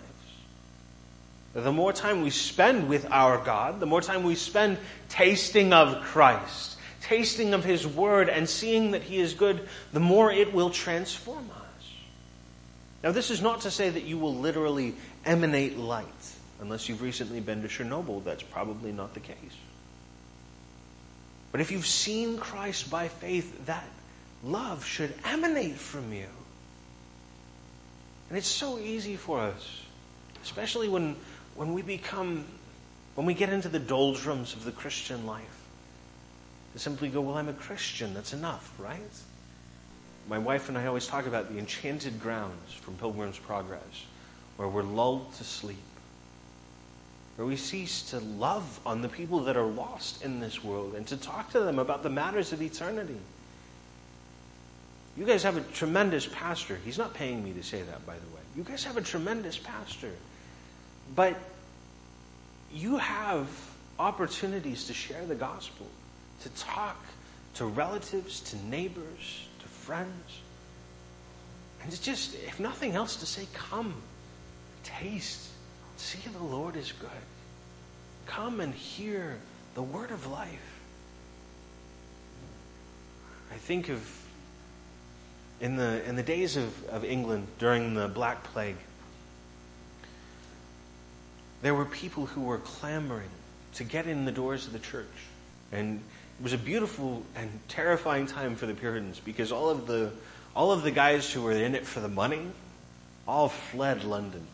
The 1.53 1.71
more 1.71 1.93
time 1.93 2.21
we 2.21 2.31
spend 2.31 2.89
with 2.89 3.09
our 3.11 3.37
God, 3.37 3.79
the 3.79 3.85
more 3.85 4.01
time 4.01 4.23
we 4.23 4.35
spend 4.35 4.77
tasting 5.07 5.71
of 5.71 6.01
Christ, 6.03 6.77
tasting 7.01 7.53
of 7.53 7.63
His 7.63 7.87
Word, 7.87 8.27
and 8.27 8.47
seeing 8.47 8.91
that 8.91 9.03
He 9.03 9.19
is 9.19 9.33
good, 9.33 9.67
the 9.93 10.01
more 10.01 10.31
it 10.31 10.53
will 10.53 10.69
transform 10.69 11.49
us. 11.49 11.91
Now, 13.03 13.11
this 13.11 13.31
is 13.31 13.41
not 13.41 13.61
to 13.61 13.71
say 13.71 13.89
that 13.89 14.03
you 14.03 14.17
will 14.17 14.35
literally 14.35 14.95
emanate 15.25 15.77
light. 15.77 16.05
Unless 16.59 16.89
you've 16.89 17.01
recently 17.01 17.39
been 17.39 17.61
to 17.61 17.67
Chernobyl, 17.67 18.23
that's 18.23 18.43
probably 18.43 18.91
not 18.91 19.13
the 19.13 19.19
case. 19.19 19.35
But 21.51 21.61
if 21.61 21.71
you've 21.71 21.87
seen 21.87 22.37
Christ 22.37 22.89
by 22.89 23.07
faith, 23.07 23.65
that 23.67 23.87
love 24.43 24.83
should 24.83 25.13
emanate 25.23 25.75
from 25.75 26.11
you. 26.11 26.27
And 28.29 28.37
it's 28.37 28.47
so 28.47 28.79
easy 28.79 29.15
for 29.15 29.39
us, 29.39 29.81
especially 30.43 30.89
when, 30.89 31.15
when 31.55 31.73
we 31.73 31.81
become, 31.81 32.45
when 33.15 33.25
we 33.25 33.33
get 33.33 33.49
into 33.49 33.69
the 33.69 33.79
doldrums 33.79 34.53
of 34.53 34.63
the 34.63 34.71
Christian 34.71 35.25
life, 35.25 35.67
to 36.73 36.79
simply 36.79 37.09
go, 37.09 37.21
well, 37.21 37.37
I'm 37.37 37.49
a 37.49 37.53
Christian, 37.53 38.13
that's 38.13 38.33
enough, 38.33 38.73
right? 38.79 38.99
My 40.27 40.39
wife 40.39 40.69
and 40.69 40.77
I 40.77 40.87
always 40.87 41.07
talk 41.07 41.27
about 41.27 41.51
the 41.51 41.59
enchanted 41.59 42.19
grounds 42.19 42.73
from 42.73 42.95
Pilgrim's 42.95 43.37
Progress, 43.37 44.05
where 44.57 44.67
we're 44.67 44.83
lulled 44.83 45.33
to 45.35 45.43
sleep 45.43 45.77
where 47.35 47.45
we 47.45 47.57
cease 47.57 48.01
to 48.11 48.19
love 48.19 48.79
on 48.85 49.01
the 49.01 49.09
people 49.09 49.41
that 49.41 49.57
are 49.57 49.65
lost 49.65 50.23
in 50.23 50.39
this 50.39 50.63
world 50.63 50.95
and 50.95 51.05
to 51.07 51.17
talk 51.17 51.51
to 51.51 51.59
them 51.59 51.79
about 51.79 52.01
the 52.01 52.09
matters 52.09 52.53
of 52.53 52.61
eternity. 52.61 53.17
You 55.17 55.25
guys 55.25 55.43
have 55.43 55.57
a 55.57 55.61
tremendous 55.61 56.25
pastor. 56.25 56.77
He's 56.83 56.97
not 56.97 57.13
paying 57.13 57.43
me 57.43 57.53
to 57.53 57.63
say 57.63 57.81
that, 57.81 58.05
by 58.05 58.15
the 58.15 58.35
way. 58.35 58.41
You 58.55 58.63
guys 58.63 58.83
have 58.83 58.97
a 58.97 59.01
tremendous 59.01 59.57
pastor. 59.57 60.11
But 61.15 61.37
you 62.73 62.97
have 62.97 63.47
opportunities 63.97 64.87
to 64.87 64.93
share 64.93 65.25
the 65.25 65.35
gospel, 65.35 65.87
to 66.41 66.49
talk 66.49 67.01
to 67.55 67.65
relatives, 67.65 68.41
to 68.41 68.65
neighbors, 68.65 69.47
to 69.59 69.67
friends. 69.67 70.39
And 71.81 71.93
it's 71.93 72.01
just, 72.01 72.35
if 72.35 72.59
nothing 72.59 72.95
else, 72.95 73.15
to 73.17 73.25
say, 73.25 73.47
come, 73.53 73.93
taste 74.83 75.49
See, 75.97 76.19
the 76.31 76.43
Lord 76.43 76.75
is 76.75 76.91
good. 76.91 77.09
Come 78.25 78.59
and 78.59 78.73
hear 78.73 79.37
the 79.75 79.81
word 79.81 80.11
of 80.11 80.27
life. 80.27 80.81
I 83.51 83.55
think 83.55 83.89
of 83.89 83.99
in 85.61 85.77
the, 85.77 86.07
in 86.07 86.15
the 86.15 86.23
days 86.23 86.57
of, 86.57 86.87
of 86.89 87.05
England 87.05 87.47
during 87.59 87.93
the 87.93 88.07
Black 88.07 88.43
Plague, 88.43 88.75
there 91.61 91.73
were 91.73 91.85
people 91.85 92.25
who 92.25 92.41
were 92.41 92.59
clamoring 92.59 93.29
to 93.75 93.83
get 93.83 94.07
in 94.07 94.25
the 94.25 94.31
doors 94.31 94.67
of 94.67 94.73
the 94.73 94.79
church. 94.79 95.07
And 95.71 95.99
it 96.39 96.43
was 96.43 96.53
a 96.53 96.57
beautiful 96.57 97.23
and 97.35 97.49
terrifying 97.67 98.27
time 98.27 98.55
for 98.55 98.65
the 98.65 98.73
Puritans 98.73 99.19
because 99.19 99.51
all 99.51 99.69
of 99.69 99.87
the, 99.87 100.11
all 100.55 100.71
of 100.71 100.83
the 100.83 100.91
guys 100.91 101.31
who 101.31 101.41
were 101.41 101.51
in 101.51 101.75
it 101.75 101.85
for 101.85 101.99
the 101.99 102.07
money 102.07 102.47
all 103.27 103.49
fled 103.49 104.03
London. 104.03 104.45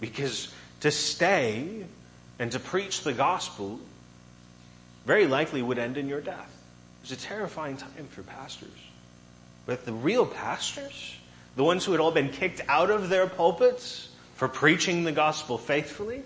Because 0.00 0.52
to 0.80 0.90
stay 0.90 1.84
and 2.38 2.52
to 2.52 2.60
preach 2.60 3.02
the 3.02 3.12
gospel 3.12 3.80
very 5.06 5.26
likely 5.26 5.62
would 5.62 5.78
end 5.78 5.96
in 5.96 6.08
your 6.08 6.20
death. 6.20 6.54
It 7.02 7.10
was 7.10 7.12
a 7.12 7.16
terrifying 7.16 7.76
time 7.76 8.06
for 8.10 8.22
pastors. 8.22 8.68
But 9.68 9.84
the 9.84 9.92
real 9.92 10.24
pastors, 10.24 11.14
the 11.54 11.62
ones 11.62 11.84
who 11.84 11.92
had 11.92 12.00
all 12.00 12.10
been 12.10 12.30
kicked 12.30 12.62
out 12.68 12.90
of 12.90 13.10
their 13.10 13.26
pulpits 13.26 14.08
for 14.34 14.48
preaching 14.48 15.04
the 15.04 15.12
gospel 15.12 15.58
faithfully, 15.58 16.22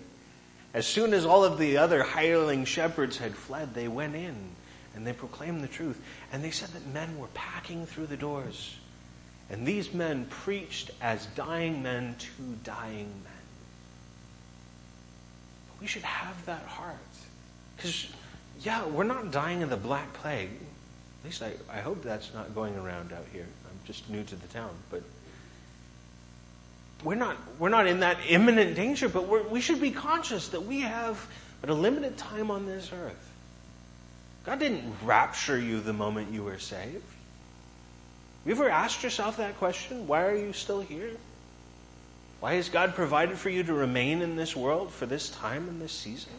as 0.73 0.87
soon 0.87 1.13
as 1.13 1.25
all 1.25 1.43
of 1.43 1.57
the 1.57 1.75
other 1.75 2.03
hireling 2.03 2.63
shepherds 2.63 3.17
had 3.17 3.35
fled, 3.35 3.73
they 3.73 3.89
went 3.89 4.15
in 4.15 4.33
and 4.95 5.05
they 5.05 5.11
proclaimed 5.11 5.61
the 5.61 5.67
truth. 5.67 6.01
And 6.31 6.41
they 6.41 6.51
said 6.51 6.69
that 6.69 6.87
men 6.93 7.19
were 7.19 7.27
packing 7.33 7.85
through 7.85 8.05
the 8.05 8.15
doors. 8.15 8.77
And 9.49 9.67
these 9.67 9.93
men 9.93 10.23
preached 10.29 10.91
as 11.01 11.25
dying 11.35 11.83
men 11.83 12.15
to 12.19 12.43
dying 12.63 13.09
men. 13.25 13.43
But 15.67 15.81
we 15.81 15.87
should 15.87 16.03
have 16.03 16.45
that 16.45 16.63
heart. 16.63 16.95
Because, 17.75 18.07
yeah, 18.61 18.85
we're 18.85 19.03
not 19.03 19.31
dying 19.31 19.63
of 19.63 19.69
the 19.69 19.75
Black 19.75 20.13
Plague. 20.13 20.51
At 21.23 21.25
least 21.25 21.41
I, 21.41 21.53
I 21.71 21.79
hope 21.79 22.03
that's 22.03 22.33
not 22.33 22.53
going 22.53 22.75
around 22.75 23.13
out 23.13 23.25
here. 23.31 23.45
I'm 23.69 23.79
just 23.85 24.09
new 24.09 24.23
to 24.23 24.35
the 24.35 24.47
town. 24.47 24.71
But 24.91 25.03
we're 27.01 27.15
not, 27.15 27.37
we're 27.59 27.69
not 27.69 27.87
in 27.87 28.01
that 28.01 28.17
imminent 28.27 28.75
danger, 28.75 29.07
but 29.07 29.49
we 29.49 29.61
should 29.61 29.79
be 29.79 29.91
conscious 29.91 30.49
that 30.49 30.65
we 30.65 30.81
have 30.81 31.25
but 31.61 31.69
a 31.69 31.73
limited 31.73 32.17
time 32.17 32.51
on 32.51 32.65
this 32.65 32.91
earth. 32.91 33.31
God 34.45 34.59
didn't 34.59 34.93
rapture 35.05 35.57
you 35.57 35.79
the 35.79 35.93
moment 35.93 36.33
you 36.33 36.43
were 36.43 36.59
saved. 36.59 36.95
Have 36.95 37.01
you 38.45 38.51
ever 38.51 38.69
asked 38.69 39.01
yourself 39.01 39.37
that 39.37 39.57
question? 39.57 40.05
Why 40.05 40.23
are 40.25 40.35
you 40.35 40.51
still 40.51 40.81
here? 40.81 41.11
Why 42.41 42.55
has 42.55 42.67
God 42.67 42.95
provided 42.95 43.37
for 43.37 43.49
you 43.49 43.63
to 43.63 43.73
remain 43.73 44.21
in 44.21 44.35
this 44.35 44.53
world 44.53 44.91
for 44.91 45.05
this 45.05 45.29
time 45.29 45.69
and 45.69 45.81
this 45.81 45.93
season? 45.93 46.33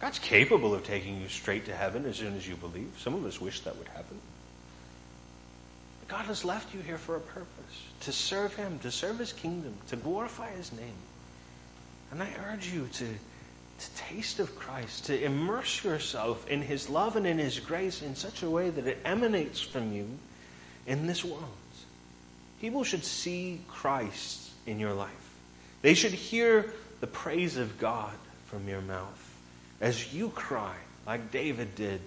God's 0.00 0.18
capable 0.18 0.74
of 0.74 0.82
taking 0.82 1.20
you 1.20 1.28
straight 1.28 1.66
to 1.66 1.76
heaven 1.76 2.06
as 2.06 2.16
soon 2.16 2.34
as 2.34 2.48
you 2.48 2.56
believe. 2.56 2.90
Some 2.98 3.14
of 3.14 3.24
us 3.26 3.40
wish 3.40 3.60
that 3.60 3.76
would 3.76 3.88
happen. 3.88 4.18
God 6.08 6.24
has 6.24 6.44
left 6.44 6.74
you 6.74 6.80
here 6.80 6.98
for 6.98 7.16
a 7.16 7.20
purpose 7.20 7.84
to 8.00 8.12
serve 8.12 8.54
Him, 8.54 8.78
to 8.80 8.90
serve 8.90 9.18
His 9.18 9.32
kingdom, 9.32 9.74
to 9.88 9.96
glorify 9.96 10.50
His 10.52 10.72
name. 10.72 10.96
And 12.10 12.22
I 12.22 12.30
urge 12.50 12.66
you 12.72 12.88
to, 12.94 13.06
to 13.06 13.90
taste 13.94 14.40
of 14.40 14.56
Christ, 14.56 15.04
to 15.06 15.22
immerse 15.22 15.84
yourself 15.84 16.48
in 16.48 16.62
His 16.62 16.88
love 16.88 17.16
and 17.16 17.26
in 17.26 17.38
His 17.38 17.60
grace 17.60 18.02
in 18.02 18.16
such 18.16 18.42
a 18.42 18.50
way 18.50 18.70
that 18.70 18.86
it 18.86 18.98
emanates 19.04 19.60
from 19.60 19.92
you 19.92 20.08
in 20.86 21.06
this 21.06 21.24
world. 21.24 21.44
People 22.60 22.84
should 22.84 23.04
see 23.04 23.60
Christ 23.68 24.50
in 24.66 24.80
your 24.80 24.94
life. 24.94 25.10
They 25.82 25.94
should 25.94 26.12
hear 26.12 26.72
the 27.00 27.06
praise 27.06 27.56
of 27.56 27.78
God 27.78 28.12
from 28.46 28.66
your 28.66 28.80
mouth 28.80 29.19
as 29.80 30.12
you 30.12 30.28
cry, 30.30 30.74
like 31.06 31.30
David 31.30 31.74
did, 31.74 32.00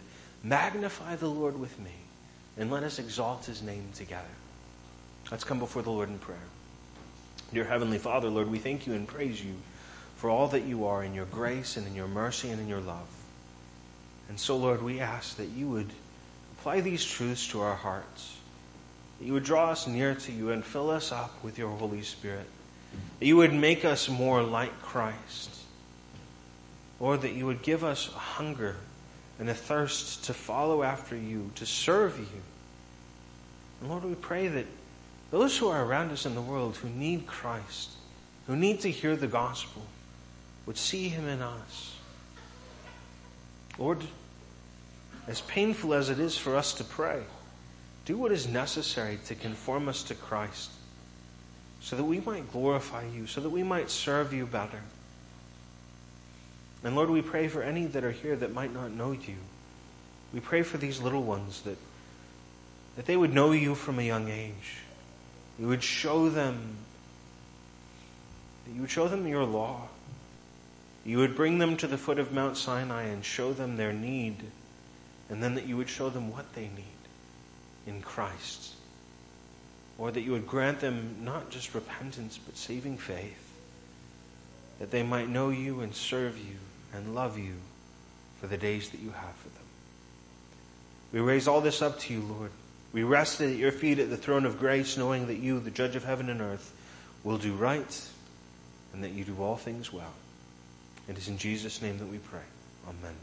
Magnify 0.43 1.15
the 1.15 1.30
Lord 1.30 1.57
with 1.57 1.80
me 1.80 1.93
and 2.57 2.69
let 2.69 2.84
us 2.84 2.99
exalt 2.99 3.45
his 3.45 3.61
name 3.61 3.88
together. 3.95 4.28
Let's 5.32 5.45
come 5.45 5.57
before 5.57 5.82
the 5.82 5.89
Lord 5.89 6.09
in 6.09 6.19
prayer. 6.19 6.38
Dear 7.53 7.63
Heavenly 7.63 7.97
Father, 7.97 8.30
Lord, 8.30 8.51
we 8.51 8.59
thank 8.59 8.86
you 8.86 8.93
and 8.93 9.07
praise 9.07 9.43
you 9.43 9.53
for 10.17 10.30
all 10.30 10.49
that 10.49 10.65
you 10.65 10.86
are 10.86 11.01
in 11.01 11.13
your 11.13 11.26
grace 11.26 11.78
and 11.78 11.88
in 11.88 11.95
your 11.95 12.09
mercy 12.09 12.49
and 12.49 12.59
in 12.59 12.67
your 12.67 12.82
love. 12.82 13.07
And 14.28 14.38
so, 14.38 14.57
Lord, 14.57 14.82
we 14.82 14.99
ask 14.99 15.38
that 15.38 15.47
you 15.47 15.69
would 15.69 15.91
apply 16.57 16.82
these 16.82 17.05
truths 17.05 17.47
to 17.49 17.61
our 17.61 17.76
hearts, 17.76 18.36
that 19.19 19.26
you 19.26 19.34
would 19.34 19.43
draw 19.43 19.69
us 19.69 19.88
near 19.88 20.13
to 20.15 20.32
you 20.32 20.51
and 20.51 20.63
fill 20.63 20.89
us 20.89 21.13
up 21.13 21.41
with 21.41 21.57
your 21.57 21.69
Holy 21.69 22.01
Spirit, 22.01 22.47
that 23.19 23.26
you 23.26 23.38
would 23.38 23.53
make 23.53 23.86
us 23.86 24.09
more 24.09 24.43
like 24.43 24.82
Christ. 24.82 25.52
Lord, 27.03 27.23
that 27.23 27.33
you 27.33 27.45
would 27.47 27.61
give 27.63 27.83
us 27.83 28.07
a 28.07 28.17
hunger 28.17 28.77
and 29.37 29.49
a 29.49 29.53
thirst 29.53 30.23
to 30.23 30.33
follow 30.33 30.83
after 30.83 31.17
you, 31.17 31.51
to 31.55 31.65
serve 31.65 32.17
you. 32.17 32.41
And 33.81 33.89
Lord, 33.89 34.05
we 34.05 34.15
pray 34.15 34.47
that 34.47 34.67
those 35.29 35.57
who 35.57 35.67
are 35.67 35.83
around 35.83 36.11
us 36.11 36.25
in 36.25 36.33
the 36.33 36.41
world 36.41 36.77
who 36.77 36.87
need 36.87 37.27
Christ, 37.27 37.89
who 38.47 38.55
need 38.55 38.79
to 38.79 38.89
hear 38.89 39.17
the 39.17 39.27
gospel, 39.27 39.81
would 40.65 40.77
see 40.77 41.09
him 41.09 41.27
in 41.27 41.41
us. 41.41 41.97
Lord, 43.77 44.01
as 45.27 45.41
painful 45.41 45.93
as 45.93 46.07
it 46.09 46.19
is 46.19 46.37
for 46.37 46.55
us 46.55 46.73
to 46.75 46.85
pray, 46.85 47.21
do 48.05 48.15
what 48.15 48.31
is 48.31 48.47
necessary 48.47 49.19
to 49.25 49.35
conform 49.35 49.89
us 49.89 50.03
to 50.03 50.15
Christ 50.15 50.71
so 51.81 51.97
that 51.97 52.05
we 52.05 52.21
might 52.21 52.49
glorify 52.53 53.03
you, 53.13 53.27
so 53.27 53.41
that 53.41 53.49
we 53.49 53.61
might 53.61 53.89
serve 53.89 54.31
you 54.31 54.45
better. 54.45 54.79
And 56.84 56.95
Lord, 56.95 57.09
we 57.09 57.21
pray 57.21 57.47
for 57.47 57.63
any 57.63 57.86
that 57.88 58.03
are 58.03 58.11
here 58.11 58.36
that 58.36 58.53
might 58.53 58.73
not 58.73 58.91
know 58.91 59.11
you. 59.13 59.36
We 60.34 60.41
pray 60.41 60.63
for 60.63 60.77
these 60.77 60.99
little 60.99 61.23
ones 61.23 61.61
that, 61.61 61.77
that 62.97 63.05
they 63.05 63.15
would 63.15 63.34
know 63.34 63.51
you 63.51 63.73
from 63.75 63.99
a 63.99 64.03
young 64.03 64.29
age. 64.29 64.79
You 65.57 65.67
would 65.67 65.84
show 65.84 66.29
them, 66.29 66.75
you 68.73 68.81
would 68.81 68.91
show 68.91 69.07
them 69.07 69.27
your 69.27 69.45
law. 69.45 69.88
You 71.05 71.19
would 71.19 71.36
bring 71.36 71.59
them 71.59 71.77
to 71.77 71.88
the 71.88 71.97
foot 71.97 72.19
of 72.19 72.34
Mount 72.34 72.57
Sinai 72.57 73.03
and 73.03 73.23
show 73.23 73.53
them 73.53 73.75
their 73.75 73.93
need, 73.93 74.38
and 75.29 75.43
then 75.43 75.55
that 75.55 75.67
you 75.67 75.77
would 75.77 75.89
show 75.89 76.09
them 76.09 76.31
what 76.31 76.53
they 76.53 76.63
need 76.63 76.86
in 77.86 78.01
Christ. 78.01 78.73
Or 79.97 80.11
that 80.11 80.21
you 80.21 80.31
would 80.31 80.47
grant 80.47 80.79
them 80.79 81.17
not 81.21 81.49
just 81.49 81.75
repentance, 81.75 82.39
but 82.43 82.57
saving 82.57 82.97
faith, 82.97 83.53
that 84.79 84.91
they 84.91 85.03
might 85.03 85.29
know 85.29 85.49
you 85.49 85.81
and 85.81 85.93
serve 85.93 86.38
you 86.38 86.57
and 86.93 87.15
love 87.15 87.37
you 87.37 87.55
for 88.39 88.47
the 88.47 88.57
days 88.57 88.89
that 88.89 88.99
you 88.99 89.11
have 89.11 89.35
for 89.35 89.49
them. 89.49 89.63
We 91.11 91.19
raise 91.19 91.47
all 91.47 91.61
this 91.61 91.81
up 91.81 91.99
to 91.99 92.13
you, 92.13 92.21
Lord. 92.21 92.51
We 92.91 93.03
rest 93.03 93.41
at 93.41 93.55
your 93.55 93.71
feet 93.71 93.99
at 93.99 94.09
the 94.09 94.17
throne 94.17 94.45
of 94.45 94.59
grace, 94.59 94.97
knowing 94.97 95.27
that 95.27 95.37
you, 95.37 95.59
the 95.59 95.71
judge 95.71 95.95
of 95.95 96.03
heaven 96.03 96.29
and 96.29 96.41
earth, 96.41 96.73
will 97.23 97.37
do 97.37 97.53
right 97.53 98.09
and 98.93 99.03
that 99.03 99.11
you 99.11 99.23
do 99.23 99.41
all 99.41 99.55
things 99.55 99.91
well. 99.91 100.13
It 101.07 101.17
is 101.17 101.27
in 101.27 101.37
Jesus' 101.37 101.81
name 101.81 101.97
that 101.97 102.07
we 102.07 102.17
pray. 102.17 102.39
Amen. 102.87 103.15